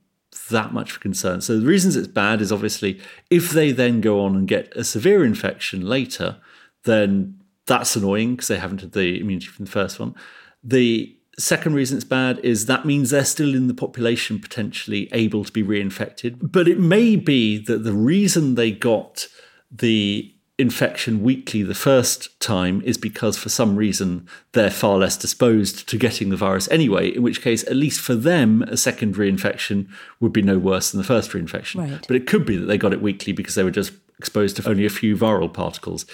that 0.53 0.73
much 0.73 1.01
concern. 1.01 1.41
So, 1.41 1.59
the 1.59 1.67
reasons 1.67 1.97
it's 1.97 2.09
bad 2.09 2.41
is 2.41 2.53
obviously 2.53 3.01
if 3.31 3.51
they 3.51 3.73
then 3.73 4.01
go 4.01 4.25
on 4.25 4.37
and 4.37 4.47
get 4.47 4.75
a 4.77 4.85
severe 4.85 5.25
infection 5.25 5.87
later, 5.87 6.37
then 6.85 7.39
that's 7.67 7.97
annoying 7.97 8.37
because 8.37 8.49
they 8.49 8.59
haven't 8.59 8.81
had 8.81 8.93
the 8.93 9.21
immunity 9.21 9.47
from 9.47 9.65
the 9.65 9.71
first 9.71 9.99
one. 9.99 10.15
The 10.63 11.17
second 11.39 11.75
reason 11.75 11.97
it's 11.97 12.05
bad 12.05 12.39
is 12.41 12.67
that 12.67 12.85
means 12.85 13.11
they're 13.11 13.25
still 13.25 13.55
in 13.55 13.67
the 13.67 13.75
population 13.75 14.39
potentially 14.39 15.09
able 15.13 15.45
to 15.45 15.53
be 15.53 15.63
reinfected. 15.63 16.39
But 16.41 16.69
it 16.69 16.79
may 16.79 17.17
be 17.17 17.59
that 17.65 17.85
the 17.85 17.93
reason 17.93 18.55
they 18.55 18.71
got 18.71 19.29
the 19.71 20.35
infection 20.63 21.23
weakly 21.23 21.63
the 21.65 21.75
first 21.75 22.41
time 22.41 22.81
is 22.83 22.97
because 22.97 23.37
for 23.37 23.49
some 23.49 23.75
reason 23.77 24.27
they're 24.53 24.71
far 24.71 24.97
less 24.97 25.17
disposed 25.17 25.89
to 25.89 25.99
getting 25.99 26.31
the 26.31 26.37
virus 26.37 26.69
anyway, 26.71 27.09
in 27.09 27.23
which 27.23 27.43
case, 27.43 27.65
at 27.65 27.75
least 27.75 28.01
for 28.01 28.15
them, 28.15 28.63
a 28.63 28.77
second 28.77 29.17
reinfection 29.17 29.89
would 30.21 30.33
be 30.33 30.41
no 30.41 30.59
worse 30.59 30.93
than 30.93 30.99
the 30.99 31.07
first 31.07 31.33
reinfection. 31.33 31.91
Right. 31.91 32.07
But 32.07 32.17
it 32.17 32.27
could 32.29 32.47
be 32.47 32.57
that 32.57 32.67
they 32.67 32.79
got 32.79 32.93
it 32.93 33.03
weakly 33.03 33.33
because 33.33 33.57
they 33.57 33.65
were 33.65 33.73
just 33.73 33.93
exposed 34.19 34.57
to 34.57 34.69
only 34.69 34.87
a 34.87 34.91
few 34.91 35.17
viral 35.17 35.53
particles, 35.53 36.07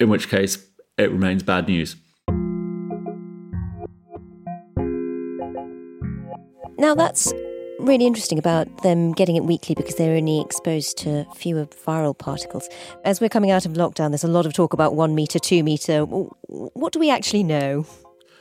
in 0.00 0.08
which 0.08 0.28
case 0.28 0.66
it 0.96 1.12
remains 1.12 1.42
bad 1.42 1.68
news. 1.68 1.94
Now, 6.78 6.94
that's 6.94 7.32
really 7.78 8.06
interesting 8.06 8.38
about 8.38 8.82
them 8.82 9.12
getting 9.12 9.36
it 9.36 9.44
weakly 9.44 9.74
because 9.74 9.96
they're 9.96 10.16
only 10.16 10.40
exposed 10.40 10.96
to 10.98 11.24
fewer 11.34 11.66
viral 11.66 12.16
particles. 12.16 12.68
As 13.04 13.20
we're 13.20 13.28
coming 13.28 13.50
out 13.50 13.66
of 13.66 13.72
lockdown, 13.72 14.10
there's 14.10 14.24
a 14.24 14.28
lot 14.28 14.46
of 14.46 14.52
talk 14.52 14.72
about 14.72 14.94
one 14.94 15.14
metre, 15.14 15.38
two 15.38 15.62
metre. 15.62 16.04
What 16.04 16.92
do 16.92 16.98
we 16.98 17.10
actually 17.10 17.42
know? 17.42 17.86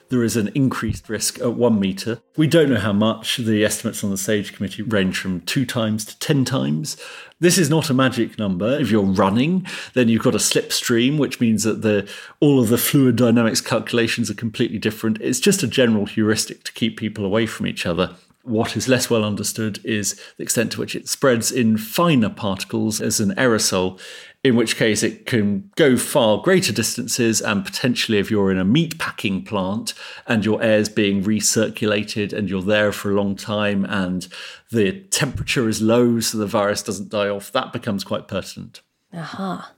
There 0.10 0.24
is 0.24 0.38
an 0.38 0.52
increased 0.54 1.10
risk 1.10 1.40
at 1.40 1.54
one 1.54 1.80
metre. 1.80 2.22
We 2.38 2.46
don't 2.46 2.70
know 2.70 2.80
how 2.80 2.94
much. 2.94 3.38
The 3.38 3.66
estimates 3.66 4.04
on 4.04 4.12
the 4.12 4.18
SAGE 4.18 4.54
committee 4.54 4.84
range 4.84 5.18
from 5.18 5.42
two 5.42 5.66
times 5.66 6.06
to 6.06 6.20
10 6.20 6.46
times. 6.46 6.98
This 7.40 7.58
is 7.58 7.70
not 7.70 7.90
a 7.90 7.96
magic 7.96 8.38
number. 8.38 8.80
If 8.80 8.92
you're 8.92 9.02
running, 9.02 9.66
then 9.94 10.10
you've 10.10 10.22
got 10.22 10.36
a 10.36 10.40
slipstream, 10.40 11.18
which 11.18 11.40
means 11.40 11.64
that 11.64 11.82
the 11.82 12.08
all 12.40 12.60
of 12.60 12.70
the 12.70 12.78
fluid 12.78 13.16
dynamics 13.16 13.62
calculations 13.62 14.30
are 14.30 14.36
completely 14.36 14.78
different. 14.78 15.20
It's 15.20 15.40
just 15.40 15.64
a 15.64 15.68
general 15.68 16.06
heuristic 16.06 16.64
to 16.66 16.74
keep 16.74 16.98
people 16.98 17.26
away 17.26 17.48
from 17.48 17.66
each 17.66 17.86
other. 17.86 18.16
What 18.44 18.76
is 18.76 18.90
less 18.90 19.10
well 19.10 19.24
understood 19.24 19.80
is 19.86 20.20
the 20.38 20.44
extent 20.44 20.74
to 20.74 20.80
which 20.82 20.96
it 20.96 21.08
spreads 21.08 21.50
in 21.50 21.78
finer 21.78 22.30
particles 22.30 23.00
as 23.00 23.22
an 23.22 23.34
aerosol, 23.36 24.02
in 24.44 24.58
which 24.58 24.76
case 24.76 25.02
it 25.02 25.26
can 25.26 25.72
go 25.78 25.96
far 25.96 26.42
greater 26.42 26.74
distances. 26.74 27.40
And 27.40 27.64
potentially, 27.64 28.18
if 28.18 28.30
you're 28.30 28.52
in 28.52 28.60
a 28.60 28.66
meat 28.66 29.00
packing 29.00 29.46
plant 29.46 29.94
and 30.28 30.44
your 30.44 30.62
air 30.62 30.80
is 30.80 30.90
being 30.90 31.24
recirculated 31.24 32.34
and 32.34 32.50
you're 32.50 32.62
there 32.62 32.92
for 32.92 33.12
a 33.12 33.16
long 33.16 33.38
time 33.38 33.86
and 33.86 34.28
the 34.72 34.92
temperature 34.92 35.70
is 35.70 35.82
low 35.82 36.20
so 36.20 36.38
the 36.38 36.46
virus 36.46 36.84
doesn't 36.84 37.10
die 37.10 37.30
off, 37.30 37.50
that 37.54 37.72
becomes 37.72 38.04
quite 38.04 38.28
pertinent. 38.28 38.82
Aha. 39.14 39.72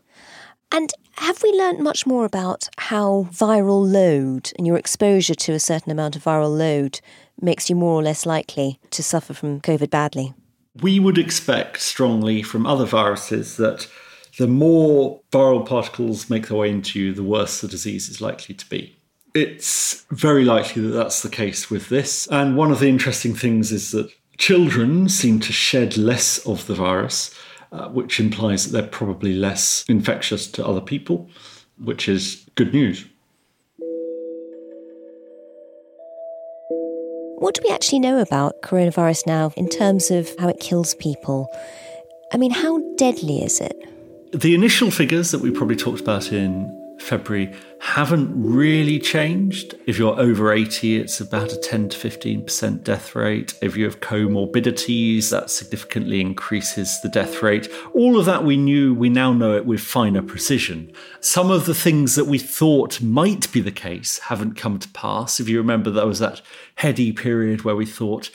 And 0.71 0.91
have 1.17 1.43
we 1.43 1.51
learnt 1.51 1.79
much 1.79 2.05
more 2.05 2.25
about 2.25 2.67
how 2.77 3.27
viral 3.31 3.89
load 3.89 4.51
and 4.57 4.65
your 4.65 4.77
exposure 4.77 5.35
to 5.35 5.53
a 5.53 5.59
certain 5.59 5.91
amount 5.91 6.15
of 6.15 6.23
viral 6.23 6.57
load 6.57 6.99
makes 7.41 7.69
you 7.69 7.75
more 7.75 7.99
or 7.99 8.03
less 8.03 8.25
likely 8.25 8.79
to 8.91 9.03
suffer 9.03 9.33
from 9.33 9.61
COVID 9.61 9.89
badly? 9.89 10.33
we 10.81 10.99
would 10.99 11.17
expect 11.17 11.81
strongly 11.81 12.41
from 12.41 12.65
other 12.65 12.85
viruses 12.85 13.57
that 13.57 13.87
the 14.37 14.47
more 14.47 15.21
viral 15.31 15.65
particles 15.65 16.29
make 16.29 16.47
their 16.47 16.57
way 16.57 16.69
into 16.69 16.99
you, 16.99 17.13
the 17.13 17.23
worse 17.23 17.61
the 17.61 17.67
disease 17.67 18.09
is 18.09 18.19
likely 18.19 18.53
to 18.55 18.69
be. 18.69 18.95
It's 19.33 20.05
very 20.11 20.43
likely 20.43 20.81
that 20.83 20.89
that's 20.89 21.21
the 21.21 21.29
case 21.29 21.69
with 21.69 21.89
this. 21.89 22.27
And 22.27 22.57
one 22.57 22.71
of 22.71 22.79
the 22.79 22.89
interesting 22.89 23.33
things 23.33 23.71
is 23.71 23.91
that 23.91 24.11
children 24.37 25.07
seem 25.07 25.39
to 25.41 25.53
shed 25.53 25.97
less 25.97 26.37
of 26.45 26.67
the 26.67 26.75
virus, 26.75 27.33
uh, 27.71 27.87
which 27.89 28.19
implies 28.19 28.65
that 28.65 28.71
they're 28.71 28.89
probably 28.89 29.33
less 29.33 29.85
infectious 29.87 30.47
to 30.51 30.65
other 30.65 30.81
people, 30.81 31.29
which 31.77 32.09
is 32.09 32.45
good 32.55 32.73
news. 32.73 33.05
What 37.37 37.55
do 37.55 37.61
we 37.65 37.73
actually 37.73 37.99
know 37.99 38.19
about 38.19 38.61
coronavirus 38.61 39.27
now 39.27 39.51
in 39.57 39.67
terms 39.67 40.09
of 40.09 40.29
how 40.39 40.47
it 40.47 40.59
kills 40.59 40.95
people? 40.95 41.47
I 42.31 42.37
mean, 42.37 42.51
how 42.51 42.81
deadly 42.95 43.43
is 43.43 43.59
it? 43.59 43.75
The 44.31 44.55
initial 44.55 44.89
figures 44.89 45.31
that 45.31 45.41
we 45.41 45.51
probably 45.51 45.75
talked 45.75 45.99
about 45.99 46.31
in 46.31 46.84
February 47.05 47.53
haven't 47.79 48.31
really 48.35 48.97
changed. 48.97 49.75
If 49.85 49.99
you're 49.99 50.19
over 50.19 50.51
80, 50.51 50.97
it's 50.97 51.21
about 51.21 51.53
a 51.53 51.57
10 51.57 51.89
to 51.89 51.97
15% 51.97 52.83
death 52.83 53.13
rate. 53.13 53.53
If 53.61 53.77
you 53.77 53.85
have 53.85 53.99
comorbidities, 53.99 55.29
that 55.29 55.51
significantly 55.51 56.19
increases 56.19 56.99
the 57.01 57.09
death 57.09 57.43
rate. 57.43 57.69
All 57.93 58.17
of 58.17 58.25
that 58.25 58.43
we 58.43 58.57
knew, 58.57 58.95
we 58.95 59.09
now 59.09 59.33
know 59.33 59.55
it 59.55 59.67
with 59.67 59.81
finer 59.81 60.23
precision. 60.23 60.91
Some 61.19 61.51
of 61.51 61.65
the 61.65 61.75
things 61.75 62.15
that 62.15 62.25
we 62.25 62.39
thought 62.39 63.01
might 63.01 63.51
be 63.51 63.61
the 63.61 63.71
case 63.71 64.17
haven't 64.17 64.55
come 64.55 64.79
to 64.79 64.89
pass. 64.89 65.39
If 65.39 65.47
you 65.47 65.59
remember, 65.59 65.91
there 65.91 66.07
was 66.07 66.19
that 66.19 66.41
heady 66.75 67.11
period 67.11 67.61
where 67.61 67.75
we 67.75 67.85
thought 67.85 68.31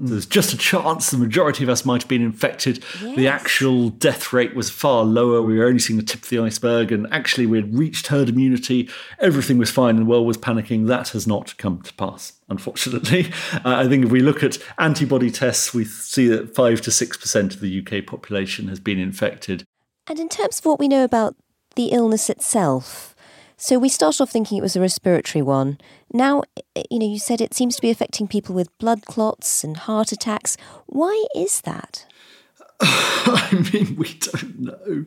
there's 0.00 0.26
just 0.26 0.52
a 0.52 0.56
chance 0.56 1.10
the 1.10 1.18
majority 1.18 1.64
of 1.64 1.68
us 1.68 1.84
might 1.84 2.02
have 2.02 2.08
been 2.08 2.22
infected. 2.22 2.84
The 3.16 3.26
actual 3.26 3.90
death 3.90 4.32
rate 4.32 4.54
was 4.54 4.70
far 4.70 5.04
lower. 5.04 5.42
We 5.42 5.58
were 5.58 5.66
only 5.66 5.80
seeing 5.80 5.98
the 5.98 6.04
tip 6.04 6.22
of 6.22 6.28
the 6.28 6.38
iceberg, 6.38 6.92
and 6.92 7.06
actually, 7.10 7.46
we 7.46 7.58
had 7.58 7.76
reached 7.76 8.06
herd 8.06 8.28
immunity. 8.28 8.88
Everything 9.18 9.58
was 9.58 9.70
fine, 9.70 9.96
and 9.96 10.06
the 10.06 10.10
world 10.10 10.26
was 10.26 10.38
panicking. 10.38 10.86
That 10.86 11.08
has 11.10 11.26
not 11.26 11.56
come 11.58 11.82
to 11.82 11.92
pass, 11.94 12.34
unfortunately. 12.48 13.32
Uh, 13.64 13.76
I 13.76 13.88
think 13.88 14.04
if 14.04 14.10
we 14.10 14.20
look 14.20 14.42
at 14.44 14.58
antibody 14.78 15.30
tests, 15.30 15.72
we 15.72 15.84
see 15.84 16.28
that 16.28 16.54
5 16.54 16.80
to 16.82 16.90
6% 16.90 17.54
of 17.54 17.60
the 17.60 17.80
UK 17.80 18.06
population 18.06 18.68
has 18.68 18.78
been 18.78 18.98
infected. 18.98 19.64
And 20.06 20.20
in 20.20 20.28
terms 20.28 20.58
of 20.58 20.66
what 20.66 20.78
we 20.78 20.86
know 20.86 21.02
about 21.02 21.34
the 21.74 21.86
illness 21.86 22.28
itself, 22.28 23.16
So 23.60 23.76
we 23.76 23.88
started 23.88 24.22
off 24.22 24.30
thinking 24.30 24.56
it 24.56 24.62
was 24.62 24.76
a 24.76 24.80
respiratory 24.80 25.42
one. 25.42 25.78
Now, 26.12 26.44
you 26.90 27.00
know, 27.00 27.08
you 27.08 27.18
said 27.18 27.40
it 27.40 27.54
seems 27.54 27.74
to 27.74 27.82
be 27.82 27.90
affecting 27.90 28.28
people 28.28 28.54
with 28.54 28.76
blood 28.78 29.04
clots 29.04 29.64
and 29.64 29.76
heart 29.76 30.12
attacks. 30.12 30.56
Why 30.86 31.26
is 31.34 31.60
that? 31.62 32.06
I 32.80 33.68
mean, 33.72 33.96
we 33.96 34.14
don't 34.14 34.60
know. 34.60 35.04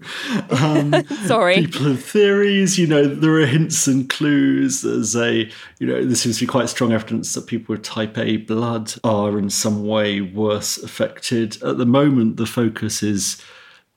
Um, 0.50 1.08
Sorry. 1.26 1.62
People 1.62 1.86
have 1.86 2.04
theories. 2.04 2.78
You 2.78 2.88
know, 2.88 3.06
there 3.06 3.36
are 3.36 3.46
hints 3.46 3.88
and 3.88 4.10
clues. 4.10 4.82
There's 4.82 5.16
a, 5.16 5.50
you 5.80 5.88
know, 5.88 6.04
there 6.04 6.16
seems 6.18 6.38
to 6.40 6.44
be 6.44 6.52
quite 6.52 6.68
strong 6.68 6.92
evidence 6.92 7.34
that 7.34 7.48
people 7.48 7.72
with 7.72 7.84
type 7.84 8.18
A 8.18 8.36
blood 8.36 8.94
are 9.06 9.40
in 9.40 9.50
some 9.50 9.88
way 9.88 10.20
worse 10.20 10.78
affected. 10.78 11.64
At 11.64 11.78
the 11.78 11.86
moment, 11.86 12.36
the 12.36 12.46
focus 12.46 13.02
is 13.02 13.42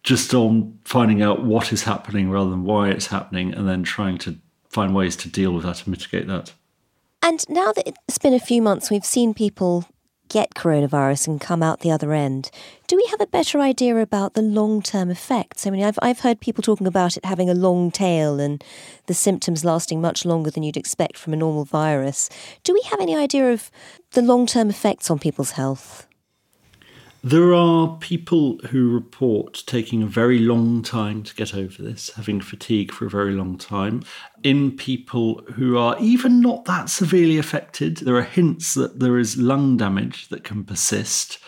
just 0.05 0.35
on 0.35 0.79
finding 0.85 1.23
out 1.23 1.43
what 1.43 1.73
is 1.73 1.83
happening 1.83 2.31
rather 2.31 2.51
than 2.51 2.63
why 2.63 2.91
it's 2.91 3.07
happening 3.07 3.53
and 3.55 3.67
then 3.67 3.83
trying 3.83 4.19
to 4.19 4.39
find 4.69 4.95
ways 4.95 5.17
to 5.17 5.29
deal 5.29 5.53
with 5.53 5.65
that 5.65 5.81
and 5.81 5.89
mitigate 5.89 6.27
that. 6.29 6.53
And 7.23 7.43
now 7.49 7.73
that 7.73 7.89
it's 7.89 8.19
been 8.19 8.35
a 8.35 8.39
few 8.39 8.61
months, 8.61 8.91
we've 8.91 9.05
seen 9.05 9.33
people 9.33 9.87
get 10.29 10.55
coronavirus 10.55 11.29
and 11.29 11.41
come 11.41 11.63
out 11.63 11.81
the 11.81 11.91
other 11.91 12.13
end. 12.13 12.51
Do 12.87 12.97
we 12.97 13.07
have 13.11 13.21
a 13.21 13.27
better 13.27 13.61
idea 13.61 13.97
about 13.97 14.35
the 14.35 14.43
long 14.43 14.83
term 14.83 15.11
effects? 15.11 15.67
I 15.67 15.71
mean, 15.71 15.83
I've, 15.83 15.99
I've 16.03 16.21
heard 16.21 16.41
people 16.41 16.63
talking 16.63 16.87
about 16.87 17.17
it 17.17 17.25
having 17.25 17.49
a 17.49 17.55
long 17.55 17.91
tail 17.91 18.41
and 18.41 18.63
the 19.07 19.15
symptoms 19.15 19.65
lasting 19.65 20.01
much 20.01 20.25
longer 20.25 20.51
than 20.51 20.63
you'd 20.63 20.77
expect 20.77 21.17
from 21.17 21.33
a 21.33 21.37
normal 21.37 21.65
virus. 21.65 22.29
Do 22.63 22.75
we 22.75 22.83
have 22.91 23.01
any 23.01 23.17
idea 23.17 23.53
of 23.53 23.71
the 24.13 24.23
long 24.23 24.47
term 24.47 24.69
effects 24.69 25.11
on 25.11 25.19
people's 25.19 25.53
health? 25.53 26.04
There 27.25 27.55
are 27.55 27.97
people 28.01 28.59
who 28.69 28.93
report 28.93 29.63
taking 29.67 30.03
a 30.03 30.07
very 30.07 30.39
long 30.39 30.83
time 30.83 31.23
to 31.23 31.35
get 31.35 31.55
over 31.55 31.83
this, 31.83 32.11
having 32.17 32.43
fatigue 32.43 32.93
for 32.93 33.07
a 33.07 33.11
very 33.11 33.33
long 33.33 33.57
time. 33.57 34.03
In 34.43 34.77
people 34.77 35.41
who 35.55 35.79
are 35.79 35.97
even 35.99 36.43
not 36.43 36.67
that 36.67 36.91
severely 36.91 37.39
affected, 37.39 37.97
there 37.97 38.17
are 38.17 38.23
hints 38.23 38.75
that 38.75 39.01
there 39.01 39.17
is 39.17 39.39
lung 39.39 39.79
damage 39.79 40.29
that 40.29 40.45
can 40.45 40.65
persist. 40.65 41.39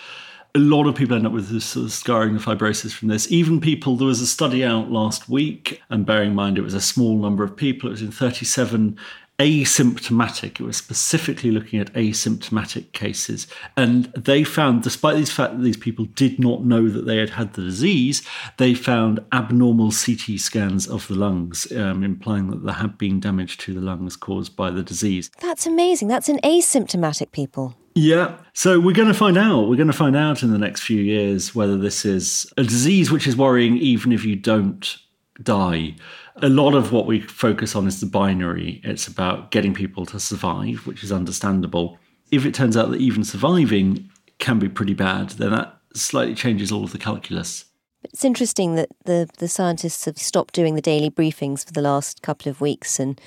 A 0.54 0.58
lot 0.58 0.86
of 0.86 0.94
people 0.94 1.14
end 1.14 1.26
up 1.26 1.34
with 1.34 1.50
this 1.50 1.66
sort 1.66 1.84
of 1.84 1.92
scarring 1.92 2.30
and 2.30 2.40
fibrosis 2.40 2.94
from 2.94 3.08
this. 3.08 3.30
Even 3.30 3.60
people, 3.60 3.96
there 3.96 4.08
was 4.08 4.22
a 4.22 4.26
study 4.26 4.64
out 4.64 4.90
last 4.90 5.28
week, 5.28 5.82
and 5.90 6.06
bearing 6.06 6.30
in 6.30 6.34
mind 6.34 6.56
it 6.56 6.62
was 6.62 6.72
a 6.72 6.80
small 6.80 7.18
number 7.18 7.44
of 7.44 7.54
people, 7.54 7.90
it 7.90 7.92
was 7.92 8.00
in 8.00 8.10
37 8.10 8.98
asymptomatic. 9.38 10.60
It 10.60 10.64
was 10.64 10.76
specifically 10.76 11.50
looking 11.50 11.78
at 11.78 11.92
asymptomatic 11.92 12.92
cases. 12.92 13.46
And 13.76 14.06
they 14.14 14.44
found, 14.44 14.82
despite 14.82 15.16
the 15.16 15.26
fact 15.26 15.56
that 15.56 15.62
these 15.62 15.76
people 15.76 16.06
did 16.06 16.38
not 16.38 16.64
know 16.64 16.88
that 16.88 17.06
they 17.06 17.18
had 17.18 17.30
had 17.30 17.54
the 17.54 17.62
disease, 17.62 18.22
they 18.56 18.74
found 18.74 19.20
abnormal 19.32 19.90
CT 19.90 20.38
scans 20.38 20.88
of 20.88 21.06
the 21.08 21.14
lungs, 21.14 21.70
um, 21.72 22.02
implying 22.02 22.50
that 22.50 22.64
there 22.64 22.74
had 22.74 22.96
been 22.96 23.20
damage 23.20 23.58
to 23.58 23.74
the 23.74 23.80
lungs 23.80 24.16
caused 24.16 24.56
by 24.56 24.70
the 24.70 24.82
disease. 24.82 25.30
That's 25.40 25.66
amazing. 25.66 26.08
That's 26.08 26.28
in 26.28 26.38
asymptomatic 26.38 27.32
people. 27.32 27.76
Yeah. 27.94 28.36
So 28.52 28.78
we're 28.78 28.94
going 28.94 29.08
to 29.08 29.14
find 29.14 29.38
out. 29.38 29.68
We're 29.68 29.76
going 29.76 29.86
to 29.86 29.92
find 29.92 30.16
out 30.16 30.42
in 30.42 30.52
the 30.52 30.58
next 30.58 30.82
few 30.82 31.00
years 31.00 31.54
whether 31.54 31.78
this 31.78 32.04
is 32.04 32.50
a 32.56 32.62
disease 32.62 33.10
which 33.10 33.26
is 33.26 33.36
worrying 33.36 33.76
even 33.78 34.12
if 34.12 34.24
you 34.24 34.36
don't 34.36 34.98
die 35.42 35.94
a 36.42 36.48
lot 36.48 36.74
of 36.74 36.92
what 36.92 37.06
we 37.06 37.20
focus 37.20 37.74
on 37.74 37.86
is 37.86 38.00
the 38.00 38.06
binary. 38.06 38.80
It's 38.84 39.06
about 39.06 39.50
getting 39.50 39.74
people 39.74 40.04
to 40.06 40.20
survive, 40.20 40.86
which 40.86 41.02
is 41.02 41.12
understandable. 41.12 41.98
If 42.30 42.44
it 42.44 42.54
turns 42.54 42.76
out 42.76 42.90
that 42.90 43.00
even 43.00 43.24
surviving 43.24 44.10
can 44.38 44.58
be 44.58 44.68
pretty 44.68 44.94
bad, 44.94 45.30
then 45.30 45.50
that 45.50 45.78
slightly 45.94 46.34
changes 46.34 46.70
all 46.70 46.84
of 46.84 46.92
the 46.92 46.98
calculus. 46.98 47.64
It's 48.04 48.24
interesting 48.24 48.74
that 48.74 48.88
the, 49.04 49.28
the 49.38 49.48
scientists 49.48 50.04
have 50.04 50.18
stopped 50.18 50.54
doing 50.54 50.74
the 50.74 50.82
daily 50.82 51.10
briefings 51.10 51.64
for 51.64 51.72
the 51.72 51.80
last 51.80 52.22
couple 52.22 52.50
of 52.50 52.60
weeks, 52.60 53.00
and 53.00 53.20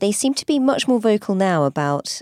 they 0.00 0.12
seem 0.12 0.34
to 0.34 0.46
be 0.46 0.58
much 0.58 0.88
more 0.88 1.00
vocal 1.00 1.34
now 1.34 1.64
about 1.64 2.20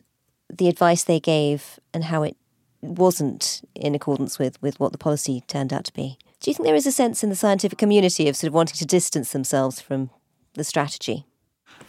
the 0.48 0.68
advice 0.68 1.02
they 1.02 1.20
gave 1.20 1.80
and 1.94 2.04
how 2.04 2.22
it 2.22 2.36
wasn't 2.82 3.62
in 3.74 3.94
accordance 3.94 4.38
with, 4.38 4.60
with 4.62 4.78
what 4.78 4.92
the 4.92 4.98
policy 4.98 5.42
turned 5.46 5.72
out 5.72 5.84
to 5.84 5.92
be. 5.92 6.18
Do 6.40 6.50
you 6.50 6.54
think 6.54 6.66
there 6.66 6.74
is 6.74 6.86
a 6.86 6.92
sense 6.92 7.22
in 7.22 7.28
the 7.28 7.36
scientific 7.36 7.78
community 7.78 8.26
of 8.26 8.34
sort 8.34 8.48
of 8.48 8.54
wanting 8.54 8.76
to 8.76 8.86
distance 8.86 9.32
themselves 9.32 9.80
from 9.80 10.08
the 10.54 10.64
strategy? 10.64 11.26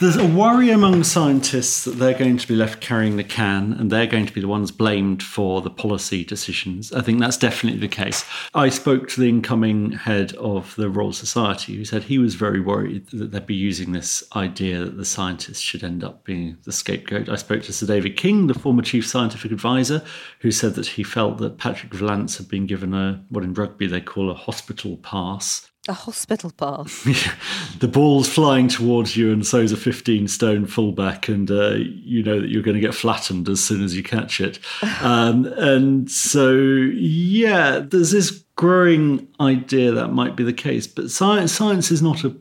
There's 0.01 0.17
a 0.17 0.25
worry 0.25 0.71
among 0.71 1.03
scientists 1.03 1.83
that 1.83 1.99
they're 1.99 2.17
going 2.17 2.37
to 2.37 2.47
be 2.47 2.55
left 2.55 2.81
carrying 2.81 3.17
the 3.17 3.23
can 3.23 3.73
and 3.73 3.91
they're 3.91 4.07
going 4.07 4.25
to 4.25 4.33
be 4.33 4.41
the 4.41 4.47
ones 4.47 4.71
blamed 4.71 5.21
for 5.21 5.61
the 5.61 5.69
policy 5.69 6.25
decisions. 6.25 6.91
I 6.91 7.01
think 7.01 7.19
that's 7.19 7.37
definitely 7.37 7.81
the 7.81 7.87
case. 7.87 8.25
I 8.55 8.69
spoke 8.69 9.09
to 9.09 9.21
the 9.21 9.29
incoming 9.29 9.91
head 9.91 10.33
of 10.37 10.75
the 10.75 10.89
Royal 10.89 11.13
Society 11.13 11.75
who 11.75 11.85
said 11.85 12.01
he 12.01 12.17
was 12.17 12.33
very 12.33 12.59
worried 12.59 13.09
that 13.11 13.29
they'd 13.29 13.45
be 13.45 13.53
using 13.53 13.91
this 13.91 14.23
idea 14.35 14.83
that 14.85 14.97
the 14.97 15.05
scientists 15.05 15.59
should 15.59 15.83
end 15.83 16.03
up 16.03 16.23
being 16.23 16.57
the 16.63 16.71
scapegoat. 16.71 17.29
I 17.29 17.35
spoke 17.35 17.61
to 17.65 17.73
Sir 17.73 17.85
David 17.85 18.17
King, 18.17 18.47
the 18.47 18.55
former 18.55 18.81
chief 18.81 19.05
scientific 19.05 19.51
advisor, 19.51 20.03
who 20.39 20.49
said 20.49 20.73
that 20.73 20.87
he 20.87 21.03
felt 21.03 21.37
that 21.37 21.59
Patrick 21.59 21.93
Vallance 21.93 22.37
had 22.37 22.47
been 22.47 22.65
given 22.65 22.95
a 22.95 23.23
what 23.29 23.43
in 23.43 23.53
rugby 23.53 23.85
they 23.85 24.01
call 24.01 24.31
a 24.31 24.33
hospital 24.33 24.97
pass 24.97 25.69
a 25.87 25.93
hospital 25.93 26.51
pass. 26.51 27.03
the 27.79 27.87
ball's 27.87 28.29
flying 28.29 28.67
towards 28.67 29.17
you, 29.17 29.31
and 29.31 29.45
so's 29.45 29.71
a 29.71 29.77
15 29.77 30.27
stone 30.27 30.65
fullback, 30.65 31.27
and 31.27 31.49
uh, 31.49 31.75
you 31.75 32.21
know 32.23 32.39
that 32.39 32.49
you're 32.49 32.61
going 32.61 32.75
to 32.75 32.81
get 32.81 32.93
flattened 32.93 33.49
as 33.49 33.63
soon 33.63 33.83
as 33.83 33.95
you 33.95 34.03
catch 34.03 34.39
it. 34.39 34.59
Um, 35.01 35.45
and 35.57 36.11
so, 36.11 36.53
yeah, 36.53 37.79
there's 37.79 38.11
this 38.11 38.43
growing 38.55 39.27
idea 39.39 39.91
that 39.91 40.09
might 40.09 40.35
be 40.35 40.43
the 40.43 40.53
case, 40.53 40.85
but 40.85 41.09
science, 41.09 41.51
science 41.51 41.91
is 41.91 42.03
not 42.03 42.23
a 42.23 42.35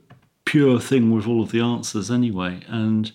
pure 0.45 0.79
thing 0.79 1.11
with 1.11 1.27
all 1.27 1.43
of 1.43 1.53
the 1.53 1.61
answers 1.61 2.11
anyway. 2.11 2.61
And 2.67 3.11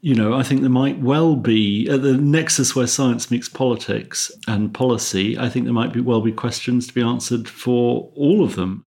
you 0.00 0.14
know, 0.14 0.34
I 0.34 0.42
think 0.42 0.60
there 0.60 0.70
might 0.70 1.00
well 1.00 1.36
be 1.36 1.88
at 1.88 2.02
the 2.02 2.16
nexus 2.16 2.74
where 2.76 2.86
science 2.86 3.30
meets 3.30 3.48
politics 3.48 4.30
and 4.46 4.72
policy. 4.72 5.38
I 5.38 5.48
think 5.48 5.64
there 5.64 5.74
might 5.74 5.92
be 5.92 6.00
well 6.00 6.20
be 6.20 6.32
questions 6.32 6.86
to 6.86 6.94
be 6.94 7.02
answered 7.02 7.48
for 7.48 8.10
all 8.14 8.44
of 8.44 8.56
them. 8.56 8.85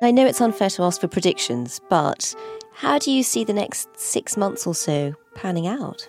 I 0.00 0.12
know 0.12 0.26
it's 0.26 0.40
unfair 0.40 0.70
to 0.70 0.84
ask 0.84 1.00
for 1.00 1.08
predictions, 1.08 1.80
but 1.88 2.32
how 2.74 3.00
do 3.00 3.10
you 3.10 3.24
see 3.24 3.42
the 3.42 3.52
next 3.52 3.88
six 3.98 4.36
months 4.36 4.64
or 4.64 4.74
so 4.74 5.14
panning 5.34 5.66
out? 5.66 6.08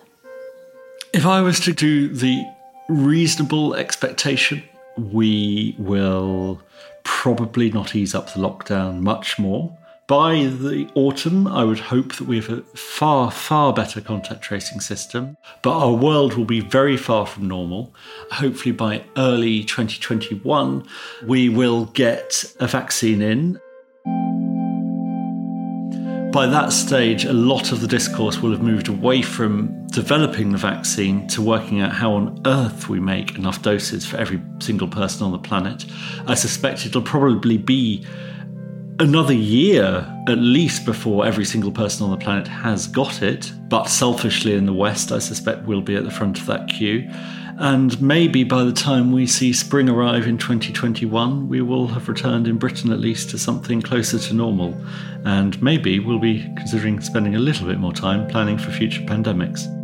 If 1.12 1.26
I 1.26 1.40
was 1.40 1.58
to 1.60 1.72
do 1.72 2.08
the 2.08 2.44
reasonable 2.88 3.74
expectation, 3.74 4.62
we 4.96 5.74
will 5.76 6.62
probably 7.02 7.72
not 7.72 7.96
ease 7.96 8.14
up 8.14 8.32
the 8.32 8.38
lockdown 8.38 9.00
much 9.00 9.40
more. 9.40 9.76
By 10.06 10.44
the 10.44 10.88
autumn, 10.94 11.48
I 11.48 11.64
would 11.64 11.80
hope 11.80 12.14
that 12.16 12.26
we 12.26 12.36
have 12.36 12.50
a 12.50 12.62
far, 12.76 13.32
far 13.32 13.72
better 13.72 14.00
contact 14.00 14.42
tracing 14.42 14.80
system, 14.80 15.36
but 15.62 15.76
our 15.76 15.92
world 15.92 16.34
will 16.34 16.44
be 16.44 16.60
very 16.60 16.96
far 16.96 17.26
from 17.26 17.48
normal. 17.48 17.92
Hopefully, 18.32 18.72
by 18.72 19.04
early 19.16 19.64
2021, 19.64 20.86
we 21.26 21.48
will 21.48 21.86
get 21.86 22.44
a 22.60 22.68
vaccine 22.68 23.22
in 23.22 23.60
by 26.32 26.46
that 26.46 26.72
stage, 26.72 27.24
a 27.24 27.32
lot 27.32 27.72
of 27.72 27.80
the 27.80 27.88
discourse 27.88 28.38
will 28.38 28.52
have 28.52 28.62
moved 28.62 28.88
away 28.88 29.22
from 29.22 29.86
developing 29.88 30.52
the 30.52 30.58
vaccine 30.58 31.26
to 31.28 31.42
working 31.42 31.80
out 31.80 31.92
how 31.92 32.12
on 32.12 32.40
earth 32.46 32.88
we 32.88 33.00
make 33.00 33.36
enough 33.36 33.62
doses 33.62 34.06
for 34.06 34.16
every 34.16 34.40
single 34.60 34.86
person 34.86 35.24
on 35.24 35.32
the 35.32 35.38
planet. 35.38 35.84
I 36.26 36.34
suspect 36.34 36.86
it'll 36.86 37.02
probably 37.02 37.58
be 37.58 38.06
another 39.00 39.32
year 39.32 40.06
at 40.28 40.38
least 40.38 40.84
before 40.84 41.26
every 41.26 41.44
single 41.44 41.72
person 41.72 42.04
on 42.04 42.10
the 42.10 42.22
planet 42.22 42.46
has 42.46 42.86
got 42.86 43.22
it. 43.22 43.52
But 43.68 43.88
selfishly 43.88 44.54
in 44.54 44.66
the 44.66 44.74
West, 44.74 45.10
I 45.10 45.18
suspect 45.18 45.66
we'll 45.66 45.80
be 45.80 45.96
at 45.96 46.04
the 46.04 46.10
front 46.10 46.38
of 46.38 46.46
that 46.46 46.68
queue. 46.68 47.10
And 47.60 48.00
maybe 48.00 48.42
by 48.42 48.64
the 48.64 48.72
time 48.72 49.12
we 49.12 49.26
see 49.26 49.52
spring 49.52 49.90
arrive 49.90 50.26
in 50.26 50.38
2021, 50.38 51.46
we 51.46 51.60
will 51.60 51.88
have 51.88 52.08
returned 52.08 52.48
in 52.48 52.56
Britain 52.56 52.90
at 52.90 53.00
least 53.00 53.28
to 53.30 53.38
something 53.38 53.82
closer 53.82 54.18
to 54.18 54.34
normal. 54.34 54.74
And 55.26 55.60
maybe 55.62 55.98
we'll 55.98 56.18
be 56.18 56.42
considering 56.56 57.00
spending 57.02 57.36
a 57.36 57.38
little 57.38 57.66
bit 57.66 57.78
more 57.78 57.92
time 57.92 58.26
planning 58.28 58.56
for 58.56 58.70
future 58.70 59.02
pandemics. 59.02 59.79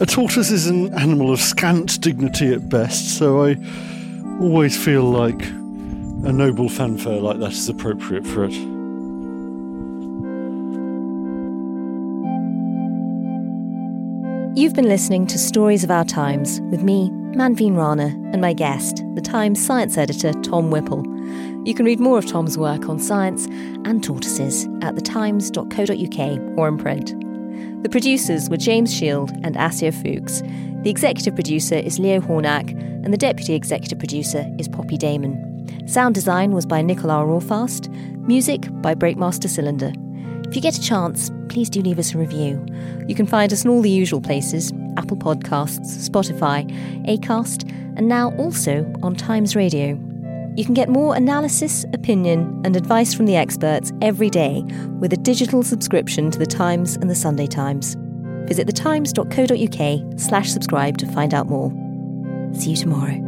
A 0.00 0.06
tortoise 0.06 0.52
is 0.52 0.68
an 0.68 0.94
animal 0.94 1.32
of 1.32 1.40
scant 1.40 2.00
dignity 2.00 2.52
at 2.52 2.68
best, 2.68 3.18
so 3.18 3.44
I 3.44 3.56
always 4.40 4.76
feel 4.76 5.02
like 5.02 5.42
a 5.42 6.32
noble 6.32 6.68
fanfare 6.68 7.20
like 7.20 7.40
that 7.40 7.50
is 7.50 7.68
appropriate 7.68 8.24
for 8.24 8.44
it. 8.44 8.52
You've 14.56 14.74
been 14.74 14.88
listening 14.88 15.26
to 15.28 15.38
Stories 15.38 15.82
of 15.82 15.90
Our 15.90 16.04
Times 16.04 16.60
with 16.70 16.84
me, 16.84 17.10
Manveen 17.34 17.76
Rana, 17.76 18.06
and 18.32 18.40
my 18.40 18.52
guest, 18.52 19.04
the 19.14 19.20
Times 19.20 19.64
science 19.64 19.98
editor 19.98 20.32
Tom 20.42 20.70
Whipple. 20.70 21.02
You 21.64 21.74
can 21.74 21.84
read 21.84 21.98
more 21.98 22.18
of 22.18 22.26
Tom's 22.26 22.56
work 22.56 22.88
on 22.88 23.00
science 23.00 23.46
and 23.84 24.02
tortoises 24.04 24.68
at 24.80 24.94
thetimes.co.uk 24.94 26.56
or 26.56 26.68
in 26.68 26.78
print. 26.78 27.27
The 27.82 27.88
producers 27.88 28.50
were 28.50 28.56
James 28.56 28.94
Shield 28.94 29.30
and 29.42 29.56
Asir 29.56 29.92
Fuchs. 29.92 30.42
The 30.82 30.90
executive 30.90 31.34
producer 31.34 31.76
is 31.76 31.98
Leo 31.98 32.20
Hornack, 32.20 32.70
and 33.04 33.12
the 33.12 33.18
deputy 33.18 33.54
executive 33.54 33.98
producer 33.98 34.46
is 34.58 34.68
Poppy 34.68 34.96
Damon. 34.96 35.86
Sound 35.86 36.14
design 36.14 36.52
was 36.52 36.66
by 36.66 36.82
Nicola 36.82 37.24
Rawfast, 37.24 37.88
music 38.26 38.68
by 38.82 38.94
Breakmaster 38.94 39.48
Cylinder. 39.48 39.92
If 40.48 40.56
you 40.56 40.62
get 40.62 40.78
a 40.78 40.82
chance, 40.82 41.30
please 41.48 41.68
do 41.68 41.80
leave 41.82 41.98
us 41.98 42.14
a 42.14 42.18
review. 42.18 42.64
You 43.06 43.14
can 43.14 43.26
find 43.26 43.52
us 43.52 43.64
in 43.64 43.70
all 43.70 43.82
the 43.82 43.90
usual 43.90 44.20
places 44.20 44.72
Apple 44.96 45.16
Podcasts, 45.16 46.08
Spotify, 46.08 46.66
Acast, 47.06 47.70
and 47.96 48.08
now 48.08 48.32
also 48.36 48.90
on 49.02 49.14
Times 49.14 49.54
Radio. 49.54 49.98
You 50.58 50.64
can 50.64 50.74
get 50.74 50.88
more 50.88 51.14
analysis, 51.14 51.84
opinion, 51.92 52.62
and 52.64 52.74
advice 52.74 53.14
from 53.14 53.26
the 53.26 53.36
experts 53.36 53.92
every 54.02 54.28
day 54.28 54.64
with 54.98 55.12
a 55.12 55.16
digital 55.16 55.62
subscription 55.62 56.32
to 56.32 56.38
The 56.40 56.46
Times 56.46 56.96
and 56.96 57.08
The 57.08 57.14
Sunday 57.14 57.46
Times. 57.46 57.96
Visit 58.48 58.66
thetimes.co.uk 58.66 60.18
slash 60.18 60.50
subscribe 60.50 60.98
to 60.98 61.06
find 61.12 61.32
out 61.32 61.48
more. 61.48 61.70
See 62.54 62.70
you 62.70 62.76
tomorrow. 62.76 63.27